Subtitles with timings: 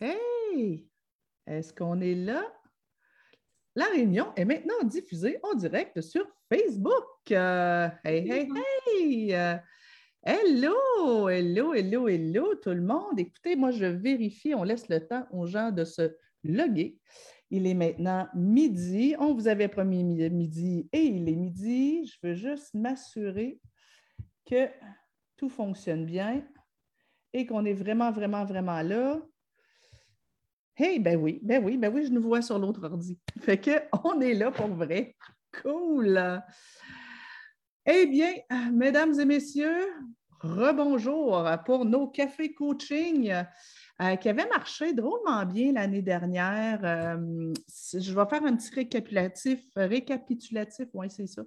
[0.00, 0.88] Hey!
[1.46, 2.42] Est-ce qu'on est là?
[3.76, 7.04] La réunion est maintenant diffusée en direct sur Facebook.
[7.30, 8.48] Euh, hey, hey,
[8.86, 9.34] hey!
[9.34, 9.56] Euh,
[10.22, 13.18] hello, hello, hello, hello, tout le monde.
[13.20, 16.98] Écoutez, moi, je vérifie, on laisse le temps aux gens de se loguer.
[17.50, 19.14] Il est maintenant midi.
[19.18, 22.06] On vous avait promis midi et il est midi.
[22.06, 23.60] Je veux juste m'assurer
[24.46, 24.66] que
[25.36, 26.42] tout fonctionne bien
[27.34, 29.20] et qu'on est vraiment, vraiment, vraiment là.
[30.82, 33.18] Hey, ben oui, ben oui, ben oui, je nous vois sur l'autre ordi.
[33.40, 35.14] Fait qu'on est là pour vrai.
[35.62, 36.42] Cool.
[37.84, 38.32] Eh bien,
[38.72, 39.92] mesdames et messieurs,
[40.40, 43.30] rebonjour pour nos cafés coaching
[44.00, 46.80] euh, qui avaient marché drôlement bien l'année dernière.
[46.82, 47.52] Euh,
[47.92, 51.42] je vais faire un petit récapitulatif, récapitulatif, oui, c'est ça,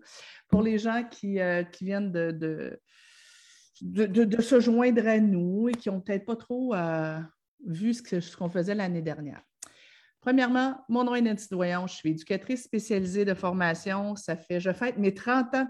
[0.48, 2.80] pour les gens qui, euh, viennent de,
[3.82, 6.76] de, se joindre à nous et qui n'ont peut-être pas trop
[7.66, 9.42] vu ce qu'on faisait l'année dernière.
[10.22, 14.16] Premièrement, mon nom est Nancy Doyon, je suis éducatrice spécialisée de formation.
[14.16, 15.68] Ça fait, je fête mes 30 ans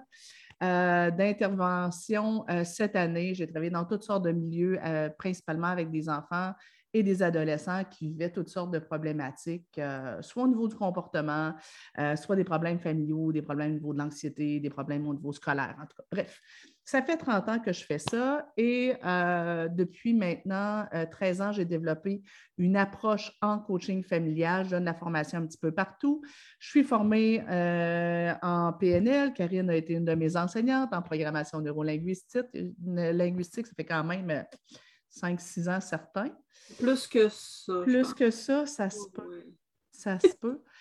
[0.62, 3.34] euh, d'intervention euh, cette année.
[3.34, 6.52] J'ai travaillé dans toutes sortes de milieux, euh, principalement avec des enfants
[6.94, 9.80] et des adolescents qui vivaient toutes sortes de problématiques,
[10.22, 11.54] soit au niveau du comportement,
[12.16, 15.76] soit des problèmes familiaux, des problèmes au niveau de l'anxiété, des problèmes au niveau scolaire,
[15.82, 16.04] en tout cas.
[16.12, 16.42] Bref,
[16.86, 21.52] ça fait 30 ans que je fais ça et euh, depuis maintenant 13 euh, ans,
[21.54, 22.22] j'ai développé
[22.58, 24.66] une approche en coaching familial.
[24.66, 26.22] Je donne la formation un petit peu partout.
[26.60, 29.34] Je suis formée euh, en PNL.
[29.34, 32.48] Karine a été une de mes enseignantes en programmation neurolinguistique.
[32.86, 34.44] Linguistique, ça fait quand même
[35.14, 36.30] 5-6 ans certains.
[36.80, 37.82] Plus que ça.
[37.84, 39.46] Plus que ça, ça se peut.
[39.92, 40.62] Ça se peut.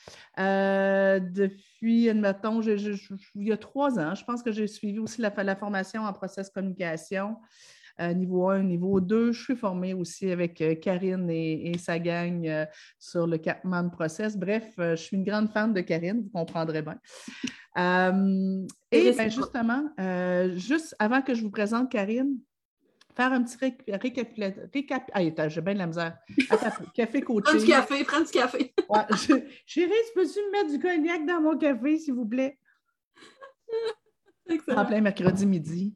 [0.41, 5.55] Euh, depuis, admettons, il y a trois ans, je pense que j'ai suivi aussi la,
[5.55, 7.37] formation en process communication.
[8.01, 9.31] Euh, niveau 1, niveau 2.
[9.31, 12.67] Je suis formée aussi avec euh, Karine et, sa gang
[12.99, 14.37] sur le Capman Process.
[14.37, 16.99] Bref, je suis une grande fan de Karine, vous comprendrez bien.
[18.91, 19.85] et ben, justement,
[20.57, 22.39] juste avant que je vous présente Karine,
[23.15, 23.57] faire un petit
[23.89, 24.63] récapitulatif.
[24.73, 25.11] Récap...
[25.13, 26.19] Ah, j'ai bien de la misère.
[26.95, 27.43] café coaching.
[27.43, 28.75] Prends du café, prends du café.
[28.89, 32.59] ouais, Chérie, peux-tu me mettre du cognac dans mon café, s'il vous plaît?
[34.69, 35.95] En plein mercredi midi.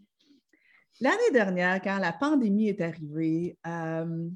[1.01, 4.29] L'année dernière, quand la pandémie est arrivée, euh,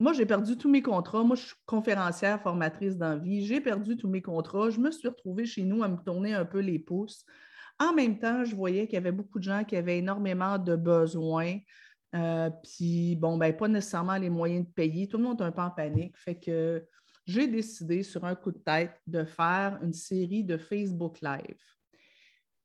[0.00, 1.24] moi, j'ai perdu tous mes contrats.
[1.24, 3.44] Moi, je suis conférencière, formatrice d'envie.
[3.44, 4.70] J'ai perdu tous mes contrats.
[4.70, 7.24] Je me suis retrouvée chez nous à me tourner un peu les pouces.
[7.80, 10.76] En même temps, je voyais qu'il y avait beaucoup de gens qui avaient énormément de
[10.76, 11.58] besoins.
[12.14, 15.08] Euh, puis, bon, ben, pas nécessairement les moyens de payer.
[15.08, 16.16] Tout le monde est un peu en panique.
[16.16, 16.84] Fait que
[17.26, 21.58] j'ai décidé, sur un coup de tête, de faire une série de Facebook Live.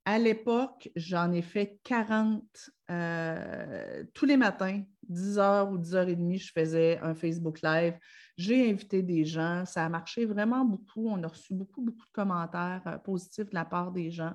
[0.06, 2.44] À l'époque, j'en ai fait 40
[2.92, 7.98] euh, tous les matins, 10h ou 10h30, je faisais un Facebook Live.
[8.38, 9.66] J'ai invité des gens.
[9.66, 11.08] Ça a marché vraiment beaucoup.
[11.08, 14.34] On a reçu beaucoup, beaucoup de commentaires euh, positifs de la part des gens.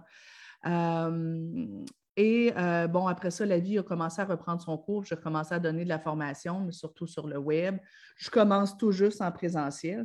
[2.18, 5.04] Et euh, bon, après ça, la vie a commencé à reprendre son cours.
[5.04, 7.78] J'ai commencé à donner de la formation, mais surtout sur le web.
[8.16, 10.04] Je commence tout juste en présentiel.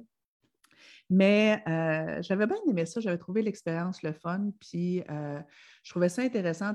[1.09, 5.40] Mais euh, j'avais bien aimé ça, j'avais trouvé l'expérience le fun, puis euh,
[5.81, 6.72] je trouvais ça intéressant.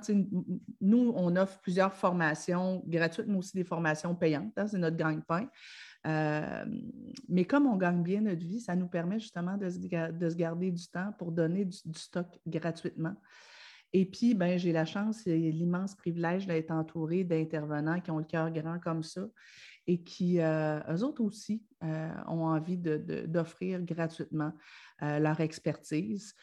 [0.80, 5.48] nous, on offre plusieurs formations gratuites, mais aussi des formations payantes, hein, c'est notre gagne-pain.
[7.28, 10.88] mais comme on gagne bien notre vie, ça nous permet justement de se, garder du
[10.88, 13.14] temps pour donner du stock gratuitement.
[13.92, 18.24] Et puis, ben, j'ai la chance et l'immense privilège d'être entourée d'intervenants qui ont le
[18.24, 19.22] cœur grand comme ça
[19.86, 24.52] et qui, euh, eux autres aussi, euh, ont envie d'offrir gratuitement
[25.02, 26.34] euh, leur expertise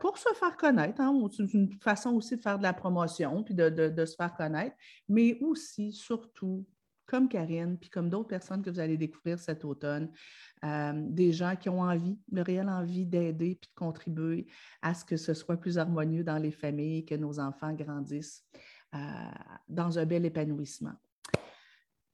[0.00, 1.00] pour se faire connaître.
[1.00, 4.34] Hein, c'est une façon aussi de faire de la promotion puis de, de se faire
[4.34, 4.76] connaître,
[5.08, 6.66] mais aussi, surtout,
[7.10, 10.12] comme Karine, puis comme d'autres personnes que vous allez découvrir cet automne,
[10.64, 14.46] euh, des gens qui ont envie, de réelle envie d'aider puis de contribuer
[14.80, 18.44] à ce que ce soit plus harmonieux dans les familles, que nos enfants grandissent
[18.94, 18.98] euh,
[19.68, 20.94] dans un bel épanouissement.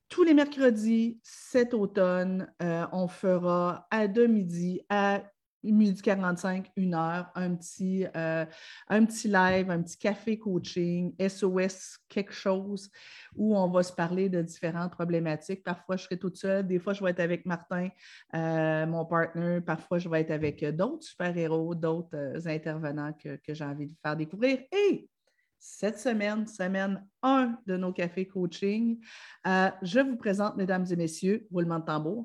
[0.09, 5.23] Tous les mercredis, cet automne, euh, on fera à deux midi à
[5.73, 8.45] midi 45, une heure, un petit, euh,
[8.89, 12.91] un petit live, un petit café coaching, SOS, quelque chose
[13.35, 15.63] où on va se parler de différentes problématiques.
[15.63, 16.67] Parfois, je serai toute seule.
[16.67, 17.89] Des fois, je vais être avec Martin,
[18.35, 19.61] euh, mon partner.
[19.61, 23.95] Parfois, je vais être avec d'autres super-héros, d'autres euh, intervenants que, que j'ai envie de
[24.03, 24.59] faire découvrir.
[24.73, 25.09] Et
[25.59, 28.99] cette semaine, semaine 1 de nos cafés coaching,
[29.45, 32.23] je vous présente, mesdames et messieurs, roulement de tambour.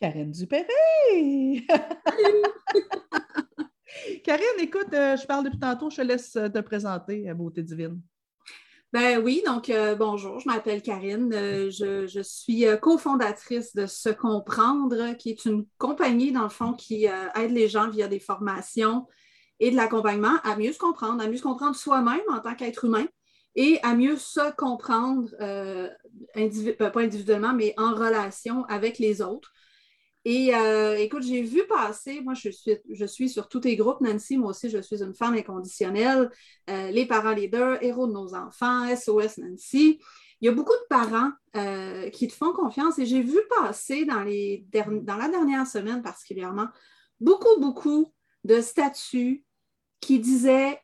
[0.00, 0.66] Karine Dupéré!
[4.24, 7.62] Karine, écoute, euh, je parle depuis tantôt, je te laisse euh, te présenter, à Beauté
[7.62, 8.00] Divine.
[8.90, 11.30] Ben oui, donc euh, bonjour, je m'appelle Karine.
[11.34, 16.72] Euh, je, suis euh, cofondatrice de Se Comprendre, qui est une compagnie, dans le fond,
[16.72, 19.06] qui aide les gens via des formations
[19.60, 22.86] et de l'accompagnement à mieux se comprendre, à mieux se comprendre soi-même en tant qu'être
[22.86, 23.06] humain
[23.56, 25.28] et à mieux se comprendre,
[26.78, 29.52] pas individuellement, mais en relation avec les autres.
[30.30, 34.02] Et euh, écoute, j'ai vu passer, moi je suis, je suis sur tous tes groupes,
[34.02, 36.30] Nancy, moi aussi je suis une femme inconditionnelle,
[36.68, 39.98] euh, les parents leaders, héros de nos enfants, SOS Nancy.
[40.42, 44.04] Il y a beaucoup de parents euh, qui te font confiance et j'ai vu passer
[44.04, 46.68] dans, les dans la dernière semaine particulièrement
[47.20, 48.12] beaucoup, beaucoup
[48.44, 49.46] de statuts
[49.98, 50.78] qui disaient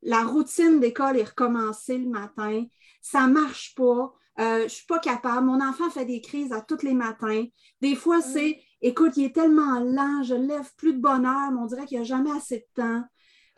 [0.00, 2.64] la routine d'école est recommencée le matin,
[3.02, 6.62] ça ne marche pas, je ne suis pas capable, mon enfant fait des crises à
[6.62, 7.44] tous les matins.
[7.82, 11.66] Des fois, c'est Écoute, il est tellement lent, je lève plus de bonheur, mais on
[11.66, 13.04] dirait qu'il n'y a jamais assez de temps.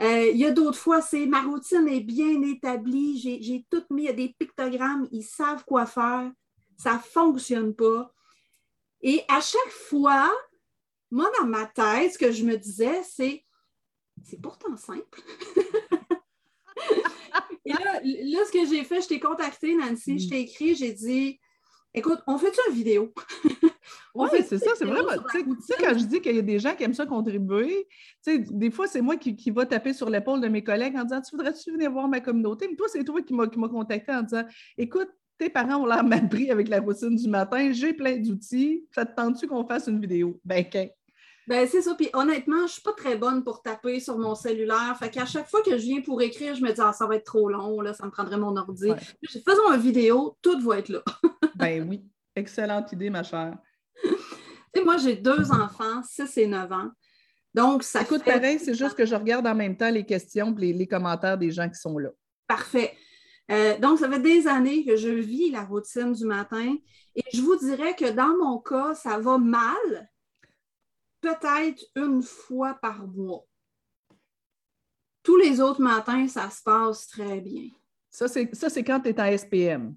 [0.00, 4.02] Euh, il y a d'autres fois, c'est ma routine est bien établie, j'ai tout mis,
[4.02, 6.32] il y a des pictogrammes, ils savent quoi faire,
[6.76, 8.12] ça ne fonctionne pas.
[9.00, 10.32] Et à chaque fois,
[11.10, 13.44] moi, dans ma tête, ce que je me disais, c'est
[14.24, 15.20] c'est pourtant simple.
[17.64, 20.30] Et là, là, ce que j'ai fait, je t'ai contacté, Nancy, je mm.
[20.30, 21.38] t'ai écrit, j'ai dit
[21.94, 23.12] Écoute, on fait-tu une vidéo?
[24.14, 25.12] Oui, c'est ça, c'est vraiment.
[25.32, 27.86] Tu sais, quand je dis qu'il y a des gens qui aiment ça contribuer,
[28.24, 30.96] tu sais, des fois, c'est moi qui, qui va taper sur l'épaule de mes collègues
[30.96, 32.68] en disant Tu voudrais-tu venir voir ma communauté?
[32.68, 34.44] Mais toi, c'est toi qui m'as contacté en disant
[34.76, 38.84] Écoute, tes parents ont l'air mal pris avec la routine du matin, j'ai plein d'outils,
[38.94, 40.38] ça te tente-tu qu'on fasse une vidéo?
[40.44, 40.88] Ben, qu'un.
[41.48, 41.94] Ben, c'est ça.
[41.94, 44.96] Puis honnêtement, je ne suis pas très bonne pour taper sur mon cellulaire.
[44.98, 47.16] Fait qu'à chaque fois que je viens pour écrire, je me dis, ah, ça va
[47.16, 48.92] être trop long, là, ça me prendrait mon ordi.
[49.28, 51.02] Faisons une vidéo, tout va être là.
[51.56, 52.04] ben oui.
[52.36, 53.58] Excellente idée, ma chère.
[54.80, 56.90] Moi, j'ai deux enfants, 6 et 9 ans.
[57.54, 60.72] Donc, ça Écoute, pareil, c'est juste que je regarde en même temps les questions et
[60.72, 62.08] les, commentaires des gens qui sont là.
[62.46, 62.96] Parfait.
[63.50, 66.74] Euh, donc, ça fait des années que je vis la routine du matin
[67.14, 70.10] et je vous dirais que dans mon cas, ça va mal,
[71.20, 73.44] peut-être une fois par mois.
[75.22, 77.68] Tous les autres matins, ça se passe très bien.
[78.08, 79.94] Ça, c'est quand tu es en SPM.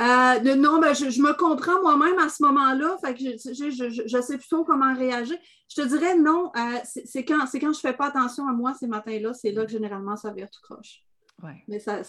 [0.00, 2.96] Euh, non, ben, je, me comprends moi-même à ce moment-là.
[3.04, 5.36] Fait que je, sais plutôt comment réagir.
[5.68, 8.74] Je te dirais non, euh, c'est quand, quand je ne fais pas attention à moi
[8.74, 11.04] ces matins-là, c'est là que généralement ça vient tout croche.
[11.66, 12.02] Mais ça,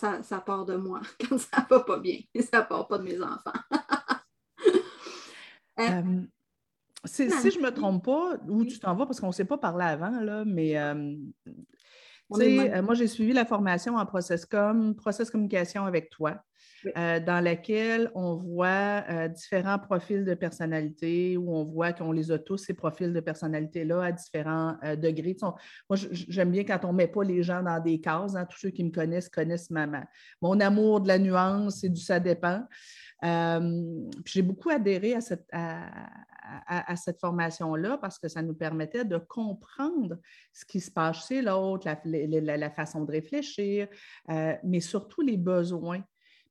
[0.46, 2.20] part de moi quand ça ne va pas bien.
[2.52, 3.52] Ça ne part pas de mes enfants.
[5.80, 6.22] Euh,
[7.04, 9.58] si, je ne me trompe pas, où tu t'en vas, parce qu'on ne s'est pas
[9.58, 10.78] parlé avant, là, mais
[12.30, 16.44] moi, j'ai suivi la formation en process com, process communication avec toi.
[16.98, 22.32] Euh, dans laquelle on voit euh, différents profils de personnalité, où on voit qu'on les
[22.32, 25.38] a tous, ces profils de personnalité-là, à différents euh, degrés.
[25.42, 28.36] moi, j'aime bien quand on ne met pas les gens dans des cases.
[28.36, 28.46] Hein.
[28.46, 29.88] tous ceux qui me connaissent connaissent ma,
[30.42, 32.64] mon amour de la nuance et du ça dépend.
[34.26, 40.18] j'ai beaucoup adhéré à cette, à, cette formation-là parce que ça nous permettait de comprendre
[40.52, 43.88] ce qui se passe chez l'autre, la, la, façon de réfléchir,
[44.64, 46.04] mais surtout les besoins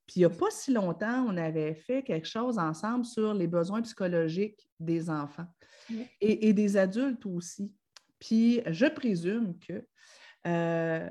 [0.05, 3.47] puis il n'y a pas si longtemps, on avait fait quelque chose ensemble sur les
[3.47, 5.47] besoins psychologiques des enfants
[6.19, 7.73] et, des adultes aussi.
[8.19, 9.85] Puis je présume que
[10.45, 11.09] euh,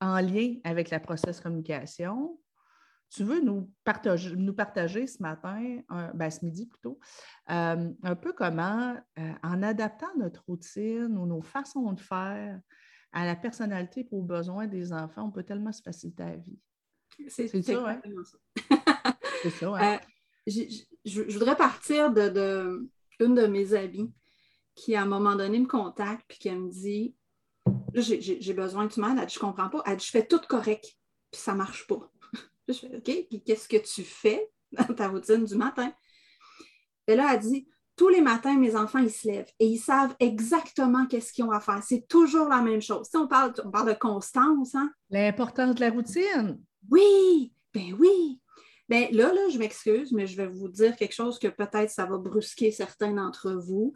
[0.00, 2.38] en lien avec la process communication,
[3.10, 5.80] tu veux nous partager, nous partager ce matin,
[6.14, 6.98] ben, ce midi plutôt,
[7.50, 12.60] euh, un peu comment, euh, en adaptant notre routine ou nos façons de faire
[13.12, 16.58] à la personnalité et aux besoins des enfants, on peut tellement se faciliter la vie.
[17.28, 18.00] C'est ça,
[19.42, 19.98] C'est ça, euh,
[20.46, 22.88] je, voudrais partir de, de,
[23.20, 24.12] une de mes amies
[24.74, 27.16] qui, à un moment donné, me contacte puis qui me dit
[27.94, 29.18] J'ai besoin de tu m'aides.
[29.18, 29.82] Elle dit Je comprends pas.
[29.86, 30.84] Elle dit Je fais tout correct,
[31.30, 32.10] puis ça marche pas.
[32.68, 35.92] je fais OK, puis qu'est-ce que tu fais dans ta routine du matin?
[37.06, 40.14] Et là, elle dit tous les matins, mes enfants, ils se lèvent et ils savent
[40.20, 41.82] exactement qu'est-ce qu'ils ont à faire.
[41.82, 43.08] C'est toujours la même chose.
[43.10, 44.74] Si on parle, on parle de constance.
[44.74, 44.92] Hein?
[45.08, 46.60] L'importance de la routine.
[46.90, 48.40] Oui, ben oui.
[48.88, 52.06] Ben là, là, je m'excuse, mais je vais vous dire quelque chose que peut-être ça
[52.06, 53.94] va brusquer certains d'entre vous.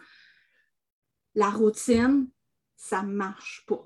[1.35, 2.29] La routine,
[2.77, 3.85] ça ne marche pas.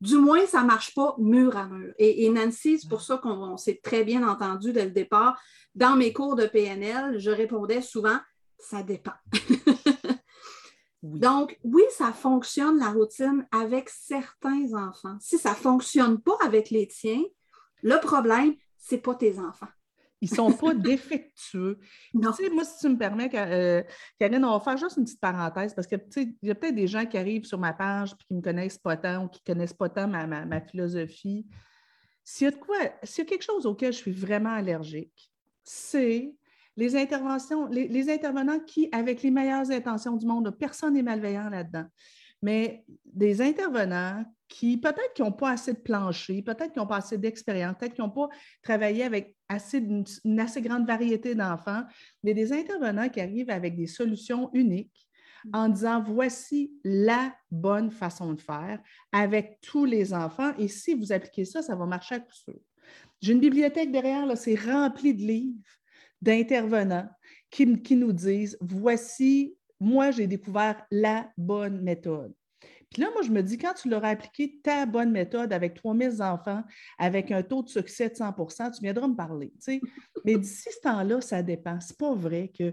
[0.00, 1.92] Du moins, ça ne marche pas mur à mur.
[1.98, 5.40] Et, Nancy, c'est pour ça qu'on s'est très bien entendu dès le départ.
[5.74, 8.18] Dans mes cours de PNL, je répondais souvent
[8.58, 9.12] ça dépend.
[11.02, 15.16] Donc, oui, ça fonctionne la routine avec certains enfants.
[15.20, 17.22] Si ça ne fonctionne pas avec les tiens,
[17.82, 19.68] le problème, ce n'est pas tes enfants.
[20.20, 21.78] Ils ne sont pas défectueux.
[22.12, 22.32] Non.
[22.32, 23.82] Tu sais, moi, si tu me permets, euh,
[24.18, 26.88] Karine, on va faire juste une petite parenthèse parce que il y a peut-être des
[26.88, 29.40] gens qui arrivent sur ma page et qui ne me connaissent pas tant ou qui
[29.46, 31.46] ne connaissent pas tant ma, ma philosophie.
[32.24, 35.32] S'il y a de quoi, s'il y a quelque chose auquel je suis vraiment allergique,
[35.64, 36.34] c'est
[36.78, 41.86] les interventions, les, intervenants qui, avec les meilleures intentions du monde, personne n'est malveillant là-dedans,
[42.42, 46.96] mais des intervenants qui peut-être qui n'ont pas assez de plancher, peut-être qui n'ont pas
[46.96, 48.28] assez d'expérience, peut-être qui n'ont pas
[48.62, 51.84] travaillé avec assez, une, assez grande variété d'enfants,
[52.22, 55.06] mais des intervenants qui arrivent avec des solutions uniques
[55.52, 58.80] en disant voici la bonne façon de faire
[59.12, 62.58] avec tous les enfants et si vous appliquez ça, ça va marcher à coup sûr.
[63.20, 65.58] J'ai une bibliothèque derrière, là, c'est rempli de livres
[66.22, 67.08] d'intervenants
[67.50, 72.34] qui, qui nous disent voici, moi, j'ai découvert la bonne méthode.
[72.90, 75.74] Puis là, moi, je me dis, quand tu leur as appliqué ta bonne méthode avec
[75.74, 76.64] 3000 enfants,
[76.96, 79.52] avec un taux de succès de 100% tu viendras me parler.
[80.24, 81.78] Mais d'ici ce temps-là, ça dépend.
[81.80, 82.72] C'est pas vrai que,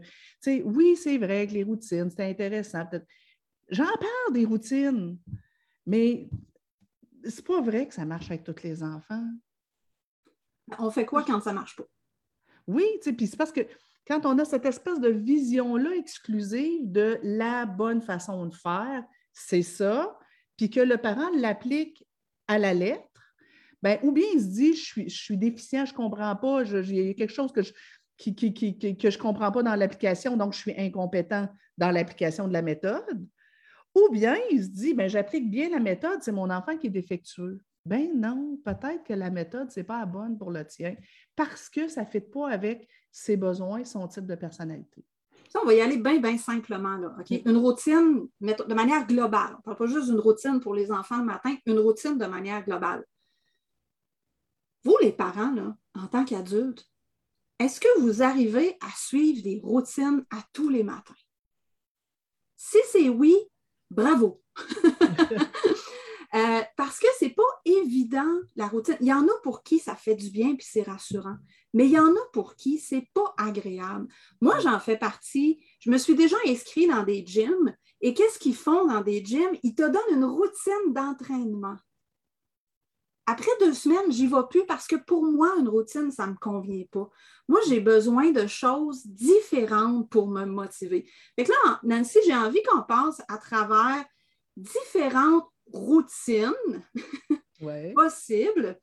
[0.64, 2.86] oui, c'est vrai que les routines, c'est intéressant.
[3.70, 5.18] J'en parle des routines,
[5.86, 6.30] mais
[7.26, 9.28] c'est pas vrai que ça marche avec tous les enfants.
[10.80, 11.88] On fait quoi quand ça marche pas?
[12.68, 13.68] Oui, puis c'est parce que
[14.08, 19.64] quand on a cette espèce de vision-là exclusive de la bonne façon de faire, c'est
[19.64, 20.18] ça,
[20.58, 22.06] puis que le parent l'applique
[22.48, 23.04] à la lettre,
[23.82, 27.10] ben, ou bien il se dit, je suis, déficient, je ne comprends pas, il y
[27.10, 27.74] a quelque chose que je
[28.18, 32.54] qui, que je ne comprends pas dans l'application, donc je suis incompétent dans l'application de
[32.54, 33.28] la méthode.
[33.94, 36.92] Ou bien il se dit, ben, j'applique bien la méthode, c'est mon enfant qui est
[36.92, 37.60] défectueux.
[37.86, 40.96] Ben non, peut-être que la méthode, ce n'est pas la bonne pour le tien
[41.36, 45.06] parce que ça ne fit pas avec ses besoins, son type de personnalité
[45.62, 46.98] on va y aller bien, bien simplement.
[46.98, 49.54] Là, Une routine de manière globale.
[49.54, 52.26] On ne parle pas juste d'une routine pour les enfants le matin, une routine de
[52.26, 53.06] manière globale.
[54.84, 56.88] Vous, les parents, là, en tant qu'adultes,
[57.60, 61.16] est-ce que vous arrivez à suivre des routines à tous les matins?
[62.56, 63.36] Si c'est oui,
[63.90, 64.42] bravo!
[66.36, 68.98] Euh, parce que ce n'est pas évident, la routine.
[69.00, 71.38] Il y en a pour qui ça fait du bien puis c'est rassurant,
[71.74, 74.08] mais il y en a pour qui ce n'est pas agréable.
[74.42, 75.64] Moi, j'en fais partie.
[75.80, 79.58] Je me suis déjà inscrite dans des gyms et qu'est-ce qu'ils font dans des gyms?
[79.64, 81.78] Ils te donnent une routine d'entraînement.
[83.28, 86.38] Après deux semaines, j'y vais plus parce que pour moi, une routine, ça ne me
[86.38, 87.10] convient pas.
[87.48, 91.10] Moi, j'ai besoin de choses différentes pour me motiver.
[91.36, 94.06] Fait là, Nancy, j'ai envie qu'on passe à travers
[94.58, 96.54] différentes routine
[97.96, 98.80] possible.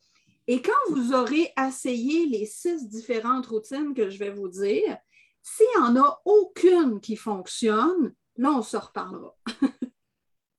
[0.46, 4.98] Et quand vous aurez essayé les six différentes routines que je vais vous dire,
[5.42, 9.36] s'il n'y en a aucune qui fonctionne, là, on se reparlera.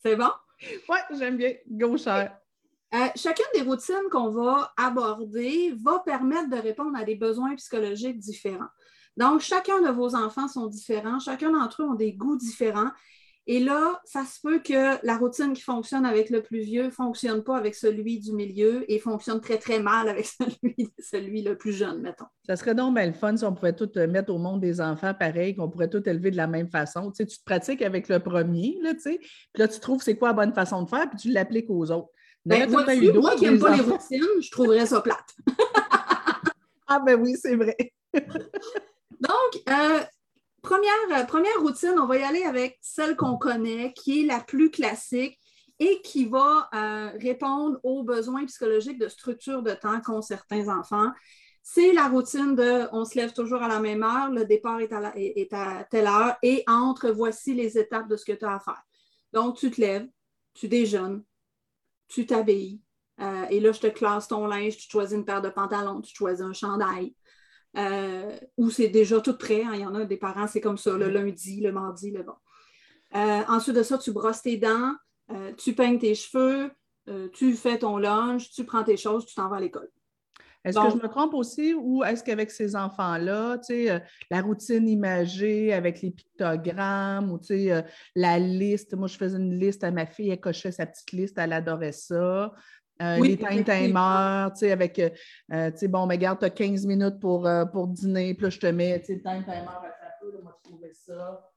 [0.03, 0.31] C'est bon?
[0.89, 1.53] Oui, j'aime bien.
[1.69, 2.37] Go, cher.
[2.93, 8.19] Euh, chacune des routines qu'on va aborder va permettre de répondre à des besoins psychologiques
[8.19, 8.69] différents.
[9.17, 12.91] Donc, chacun de vos enfants sont différents, chacun d'entre eux ont des goûts différents
[13.45, 16.89] et là, ça se peut que la routine qui fonctionne avec le plus vieux ne
[16.89, 21.57] fonctionne pas avec celui du milieu et fonctionne très, très mal avec celui, celui le
[21.57, 22.25] plus jeune, mettons.
[22.47, 24.79] Ça serait donc bien le fun si on pouvait tout euh, mettre au monde des
[24.79, 27.11] enfants pareil, qu'on pourrait tout élever de la même façon.
[27.11, 30.01] Tu, sais, tu te pratiques avec le premier, là, tu sais, puis là, tu trouves
[30.01, 32.09] c'est quoi la bonne façon de faire, puis tu l'appliques aux autres.
[32.45, 35.35] Ben, moi, moi qui n'aime pas les routines, je trouverais ça plate.
[36.87, 37.75] ah ben oui, c'est vrai.
[38.13, 39.99] Donc, euh,
[40.65, 44.71] euh, première, routine, on va y aller avec celle qu'on connaît, qui est la plus
[44.71, 45.37] classique
[45.79, 51.11] et qui va euh, répondre aux besoins psychologiques de structure de temps qu'ont certains enfants.
[51.61, 54.91] C'est la routine de on se lève toujours à la même heure, le départ est
[54.91, 58.55] à, est à telle heure et entre voici les étapes de ce que tu as
[58.55, 58.81] à faire.
[59.31, 60.07] Donc, tu te lèves,
[60.53, 61.23] tu déjeunes,
[62.09, 62.81] tu t'habilles,
[63.19, 66.13] euh, et là, je te classe ton linge, tu choisis une paire de pantalons, tu
[66.15, 67.15] choisis un chandail,
[67.75, 69.63] euh, où c'est déjà tout prêt.
[69.63, 69.71] Hein.
[69.73, 72.35] Il y en a des parents, c'est comme ça, le lundi, le mardi, le bon.
[73.15, 74.93] Euh, ensuite de ça, tu brosses tes dents,
[75.31, 76.71] euh, tu peignes tes cheveux,
[77.33, 79.89] tu fais ton lunch, tu prends tes choses, tu t'en vas à l'école.
[80.63, 84.01] Est-ce que je me trompe aussi ou est-ce qu'avec ces enfants-là, tu sais,
[84.31, 89.59] la routine imagée avec les pictogrammes ou tu sais, la liste, moi je faisais une
[89.59, 92.53] liste à ma fille, elle cochait sa petite liste, elle adorait ça.
[93.01, 95.09] Euh, les time timers, tu sais, avec, euh,
[95.51, 98.49] euh, tu sais, bon, mais regarde, tu as 15 minutes pour, pour dîner, puis là,
[98.49, 99.81] je te mets, tu sais, time timer à
[100.21, 101.49] peu, moi, je trouvais ça.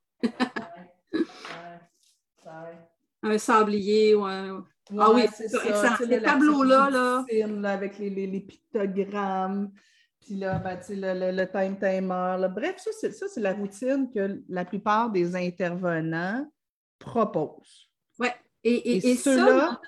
[3.23, 4.65] un sablier ou un...
[4.99, 5.59] ah oui, c'est ça.
[5.99, 7.25] Ces tableaux-là, là.
[7.71, 9.73] Avec les, les, les, pictogrammes,
[10.21, 12.37] puis là, ben, tu sais, le, le, time timer.
[12.39, 12.49] Là.
[12.49, 16.51] Bref, ça, c'est la routine que la plupart des intervenants
[16.99, 17.91] proposent.
[18.19, 18.29] Oui,
[18.65, 19.79] et, et, et, ça,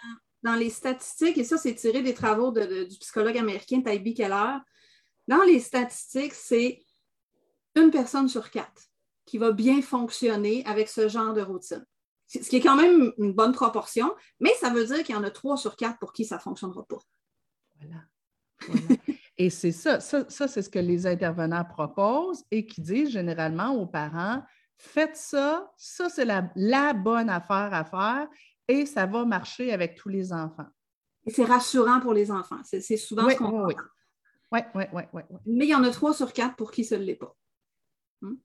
[0.42, 4.59] dans les statistiques, et ça, c'est tiré des travaux du psychologue américain Tybee Keller,
[5.26, 6.83] dans les statistiques, c'est
[7.75, 8.83] une personne sur quatre
[9.26, 11.85] qui va bien fonctionner avec ce genre de routine.
[12.26, 15.25] Ce qui est quand même une bonne proportion, mais ça veut dire qu'il y en
[15.25, 16.99] a trois sur quatre pour qui ça ne fonctionnera pas.
[17.76, 18.02] Voilà.
[19.38, 23.87] et c'est ça, ça, c'est ce que les intervenants proposent et qui disent généralement aux
[23.87, 24.42] parents,
[24.76, 28.28] faites ça, ça c'est la bonne affaire à faire
[28.69, 30.69] et ça va marcher avec tous les enfants.
[31.27, 32.61] Et c'est rassurant pour les enfants.
[32.63, 33.67] C'est souvent ce qu'on
[34.51, 36.85] oui, oui, oui, oui, oui, Mais il y en a trois sur quatre pour qui
[36.85, 37.37] ce ne l'est pas.
[38.23, 38.37] Hmm?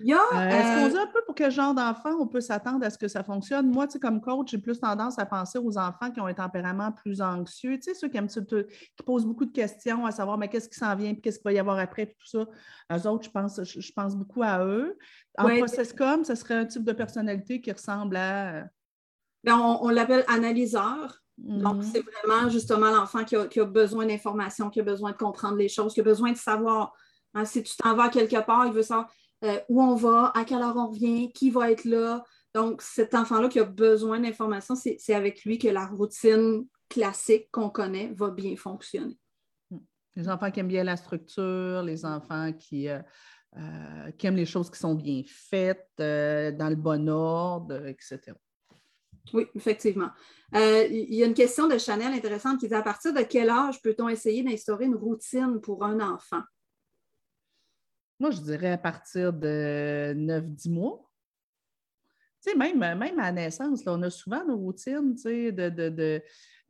[0.00, 2.90] Euh, est-ce qu'on euh, dit un peu pour quel genre d'enfant on peut s'attendre à
[2.90, 3.68] ce que ça fonctionne?
[3.68, 7.20] Moi, comme coach, j'ai plus tendance à penser aux enfants qui ont un tempérament plus
[7.20, 10.68] anxieux, tu sais, ceux qui, aiment, qui posent beaucoup de questions à savoir mais qu'est-ce
[10.68, 12.46] qui s'en vient, qu'est-ce qu'il va y avoir après, puis tout ça.
[12.96, 14.96] Eux autres, je pense, je, pense beaucoup à eux.
[15.36, 18.64] En process comme, ce serait un type de personnalité qui ressemble à.
[19.44, 21.20] Ben, on, l'appelle analyseur.
[21.38, 21.92] Donc, mm-hmm.
[21.92, 25.94] c'est vraiment justement l'enfant qui a, besoin d'informations, qui a besoin de comprendre les choses,
[25.94, 26.92] qui a besoin de savoir.
[27.34, 29.08] Hein, si tu t'en vas quelque part, il veut savoir
[29.44, 32.24] euh, où on va, à quelle heure on revient, qui va être là.
[32.54, 37.70] Donc, cet enfant-là qui a besoin d'informations, c'est avec lui que la routine classique qu'on
[37.70, 39.16] connaît va bien fonctionner.
[40.16, 42.98] Les enfants qui aiment bien la structure, les enfants qui, euh,
[43.56, 48.32] euh, aiment les choses qui sont bien faites, dans le bon ordre, etc.
[49.32, 50.10] Oui, effectivement.
[50.52, 53.82] Il y a une question de Chanel intéressante qui dit à partir de quel âge
[53.82, 56.42] peut-on essayer d'instaurer une routine pour un enfant?
[58.20, 61.08] Moi, je dirais à partir de 9-10 mois.
[62.42, 65.68] Tu sais, même, même à la naissance, on a souvent nos routines, tu sais, de,
[65.68, 66.22] de,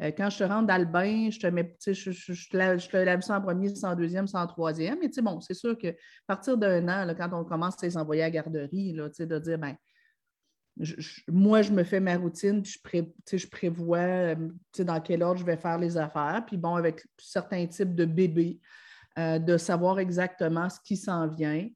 [0.03, 2.57] euh, quand je te rentre dans je te mets, tu sais, je, je, je, te
[2.97, 4.99] lave, en premier, en deuxième, en troisième.
[5.01, 5.93] Mais tu sais, bon, c'est sûr qu'à
[6.27, 9.27] partir d'un an, là, quand on commence à les envoyer à garderie, là, tu sais,
[9.27, 9.77] de dire, ben
[11.29, 14.35] moi, je me fais ma routine, puis je, pré, je prévois euh,
[14.79, 16.45] dans quel ordre je vais faire les affaires.
[16.47, 18.61] Puis bon, avec certains types de bébés,
[19.19, 21.69] euh, de savoir exactement ce qui s'en vient.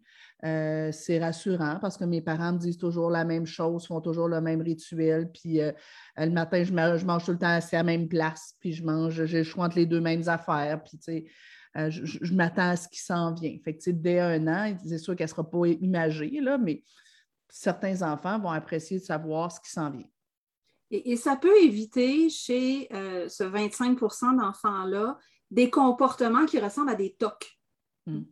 [0.44, 4.26] Euh, c'est rassurant parce que mes parents me disent toujours la même chose, font toujours
[4.26, 5.30] le même rituel.
[5.32, 5.60] Puis
[6.16, 9.42] le matin, je, mange tout le temps à la même place, puis je mange, le
[9.44, 10.82] choix entre les deux mêmes affaires.
[10.82, 11.24] Puis, tu sais,
[11.90, 13.56] je, m'attends à ce qui s'en vient.
[13.64, 16.82] Fait que, dès un an, c'est sûr qu'elle ne sera pas imagée, là, mais
[17.52, 20.08] certains enfants vont apprécier de savoir ce qui s'en vient.
[20.90, 25.18] Et, ça peut éviter chez ce 25% d'enfants-là
[25.50, 27.58] des comportements qui ressemblent à des tocs.
[28.06, 28.22] Hmm.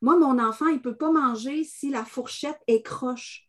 [0.00, 3.48] Moi, mon enfant, il ne peut pas manger si la fourchette est croche.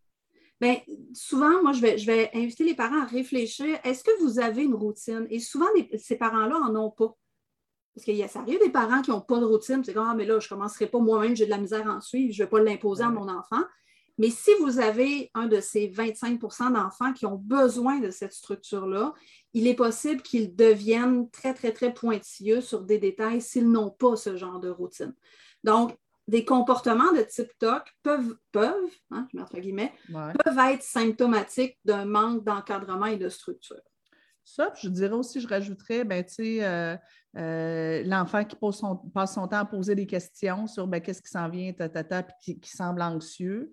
[0.61, 0.77] Bien,
[1.13, 3.79] souvent, moi, je vais, je vais inviter les parents à réfléchir.
[3.83, 5.27] Est-ce que vous avez une routine?
[5.29, 5.67] Et souvent,
[5.97, 7.15] ces parents-là n'en ont pas.
[7.93, 9.83] Parce qu'il y a, ça arrive des parents qui n'ont pas de routine.
[9.83, 11.95] C'est comme, ah, mais là, je ne commencerai pas moi-même, j'ai de la misère à
[11.95, 13.63] en suivre, je ne vais pas l'imposer à mon enfant.
[14.19, 19.13] Mais si vous avez un de ces 25% d'enfants qui ont besoin de cette structure-là,
[19.53, 24.17] il est possible qu'ils deviennent très, très, très pointilleux sur des détails s'ils n'ont pas
[24.17, 25.13] ce genre de routine.
[25.63, 30.83] Donc, des comportements de type TOC peuvent, peuvent, hein, je mets entre guillemets, peuvent être
[30.83, 33.81] symptomatiques d'un manque d'encadrement et de structure.
[34.43, 36.97] Ça, je dirais aussi, je rajouterais, ben, euh,
[37.37, 41.47] euh, l'enfant qui passe son temps à poser des questions sur ben, qu'est-ce qui s'en
[41.49, 43.69] vient, ta, puis qui, semble anxieux,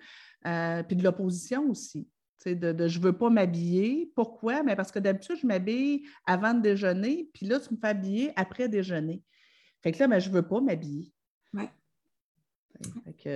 [0.46, 2.08] euh, puis de l'opposition aussi
[2.54, 4.12] de, je ne veux pas m'habiller.
[4.14, 4.62] Pourquoi?
[4.62, 8.32] Mais parce que d'habitude, je m'habille avant de déjeuner, puis là, tu me fais habiller
[8.36, 9.22] après déjeuner.
[9.82, 11.12] Fait que là, ben, je ne veux pas m'habiller.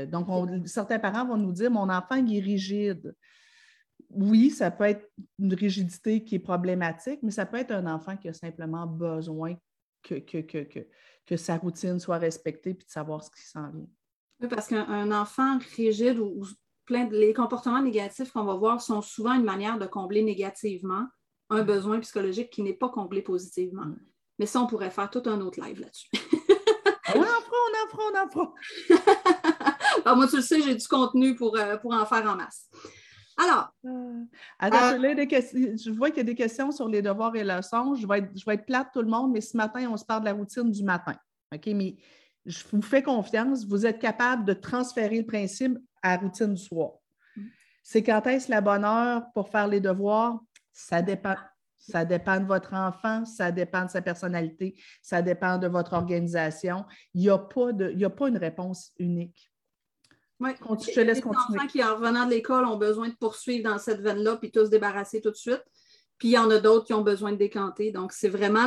[0.07, 0.29] donc,
[0.67, 3.15] certains parents vont nous dire Mon enfant, il est rigide.
[4.11, 8.17] Oui, ça peut être une rigidité qui est problématique, mais ça peut être un enfant
[8.17, 9.57] qui a simplement besoin
[10.03, 13.87] que, que, que, sa routine soit respectée puis de savoir ce qui s'en vient.
[14.41, 16.45] Oui, parce qu'un enfant rigide ou
[16.91, 21.07] les comportements négatifs qu'on va voir sont souvent une manière de combler négativement
[21.51, 23.87] un besoin psychologique qui n'est pas comblé positivement.
[23.87, 23.99] Mm.
[24.39, 26.09] Mais ça, on pourrait faire tout un autre live là-dessus.
[27.15, 28.55] on en fera, on en fera, on en fera.
[30.05, 32.69] Alors, moi, tu le sais, j'ai du contenu pour, euh, pour en faire en masse.
[33.37, 33.73] Alors.
[33.85, 34.25] Euh,
[34.63, 37.95] euh, je vois qu'il y a des questions sur les devoirs et leçons.
[37.95, 40.05] Je vais, être, je vais être plate tout le monde, mais ce matin, on se
[40.05, 41.17] parle de la routine du matin.
[41.55, 41.67] OK?
[41.67, 41.97] Mais
[42.47, 46.63] je vous fais confiance, vous êtes capable de transférer le principe à la routine du
[46.63, 46.93] soir.
[47.37, 47.43] Mm.
[47.83, 50.41] C'est quand est-ce la bonne heure pour faire les devoirs?
[50.73, 51.37] Ça dépend.
[51.79, 56.85] Ça dépend de votre enfant, ça dépend de sa personnalité, ça dépend de votre organisation.
[57.15, 59.51] Il n'y a, pas de, a pas une réponse unique.
[60.41, 61.47] Oui, je te laisse continuer.
[61.51, 64.51] Les enfants qui, en revenant de l'école, ont besoin de poursuivre dans cette veine-là puis
[64.51, 65.63] tous se débarrasser tout de suite.
[66.19, 67.93] Puis il y en a d'autres qui ont besoin de décanter.
[67.93, 68.67] Donc, c'est vraiment.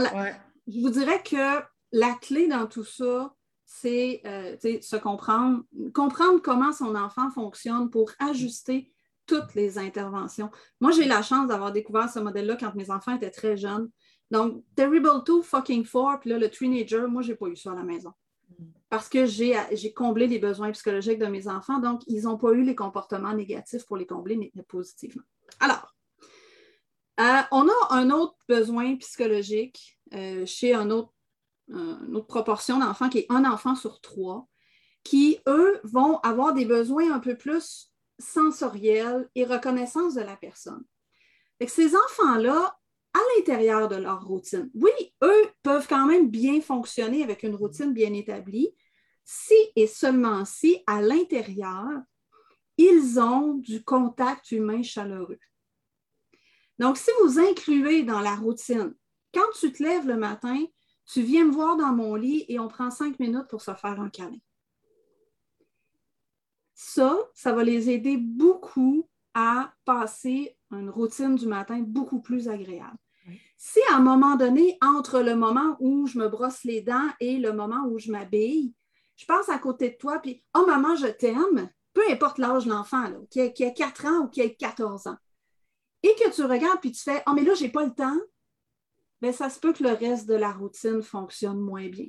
[0.67, 3.33] Je vous dirais que la clé dans tout ça,
[3.75, 8.91] c'est euh, se comprendre, comprendre comment son enfant fonctionne pour ajuster
[9.25, 10.51] toutes les interventions.
[10.79, 13.89] Moi, j'ai la chance d'avoir découvert ce modèle-là quand mes enfants étaient très jeunes.
[14.29, 17.71] Donc, Terrible 2, Fucking 4, puis là, le Teenager, moi, je n'ai pas eu ça
[17.71, 18.11] à la maison.
[18.89, 19.55] Parce que j'ai
[19.95, 23.85] comblé les besoins psychologiques de mes enfants, donc ils n'ont pas eu les comportements négatifs
[23.85, 25.23] pour les combler positivement.
[25.59, 25.95] Alors,
[27.19, 31.11] euh, on a un autre besoin psychologique euh, chez un autre
[31.69, 34.47] une autre proportion d'enfants qui est un enfant sur trois,
[35.03, 40.83] qui, eux, vont avoir des besoins un peu plus sensoriels et reconnaissance de la personne.
[41.65, 42.77] ces enfants-là,
[43.13, 44.91] à l'intérieur de leur routine, oui,
[45.23, 48.73] eux peuvent quand même bien fonctionner avec une routine bien établie,
[49.23, 51.87] si et seulement si, à l'intérieur,
[52.77, 55.39] ils ont du contact humain chaleureux.
[56.79, 58.95] Donc, si vous incluez dans la routine,
[59.33, 60.65] quand tu te lèves le matin,
[61.05, 63.99] tu viens me voir dans mon lit et on prend cinq minutes pour se faire
[63.99, 64.37] un câlin.
[66.73, 72.97] Ça, ça va les aider beaucoup à passer une routine du matin beaucoup plus agréable.
[73.57, 77.37] Si à un moment donné, entre le moment où je me brosse les dents et
[77.37, 78.73] le moment où je m'habille,
[79.15, 82.71] je passe à côté de toi, puis Oh maman, je t'aime, peu importe l'âge de
[82.71, 85.17] l'enfant, qui a, qui a 4 ans ou qui a 14 ans,
[86.01, 88.17] et que tu regardes puis tu fais Oh, mais là, je n'ai pas le temps,
[89.23, 92.07] bien, ça se peut que le reste de la routine fonctionne moins bien.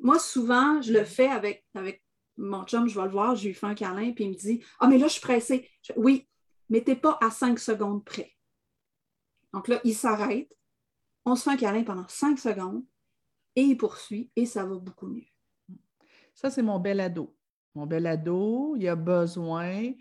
[0.00, 2.02] Moi, souvent, je le fais avec, avec
[2.36, 4.64] mon chum, je vais le voir, je lui fais un câlin, puis il me dit
[4.78, 5.68] Ah, mais là, je suis pressée.
[5.96, 6.28] oui,
[6.68, 8.32] mais tu n'es pas à 5 secondes près.
[9.52, 10.56] Donc là, il s'arrête,
[11.24, 12.84] on se fait un câlin pendant 5 secondes,
[13.56, 15.26] et il poursuit, et ça va beaucoup mieux.
[16.34, 17.36] Ça, c'est mon bel ado.
[17.74, 19.92] Mon bel ado, il a besoin,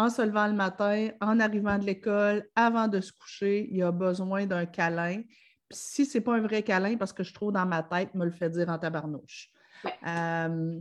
[0.00, 3.92] en se levant le matin, en arrivant de l'école, avant de se coucher, il a
[3.92, 5.22] besoin d'un câlin.
[5.70, 8.24] si ce n'est pas un vrai câlin, parce que je trouve dans ma tête, me
[8.24, 9.50] le fait dire en tabarnouche.
[10.06, 10.80] Euh,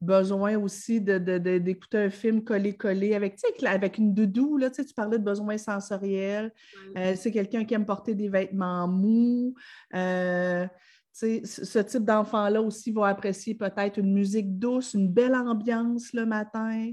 [0.00, 4.56] besoin aussi d'écouter un film collé-collé avec, avec une doudou.
[4.56, 6.52] Là, tu parlais de besoins sensoriels.
[6.96, 9.54] Euh, c'est quelqu'un qui aime porter des vêtements mous.
[9.94, 10.66] Euh,
[11.12, 16.92] ce type d'enfant-là aussi va apprécier peut-être une musique douce, une belle ambiance le matin.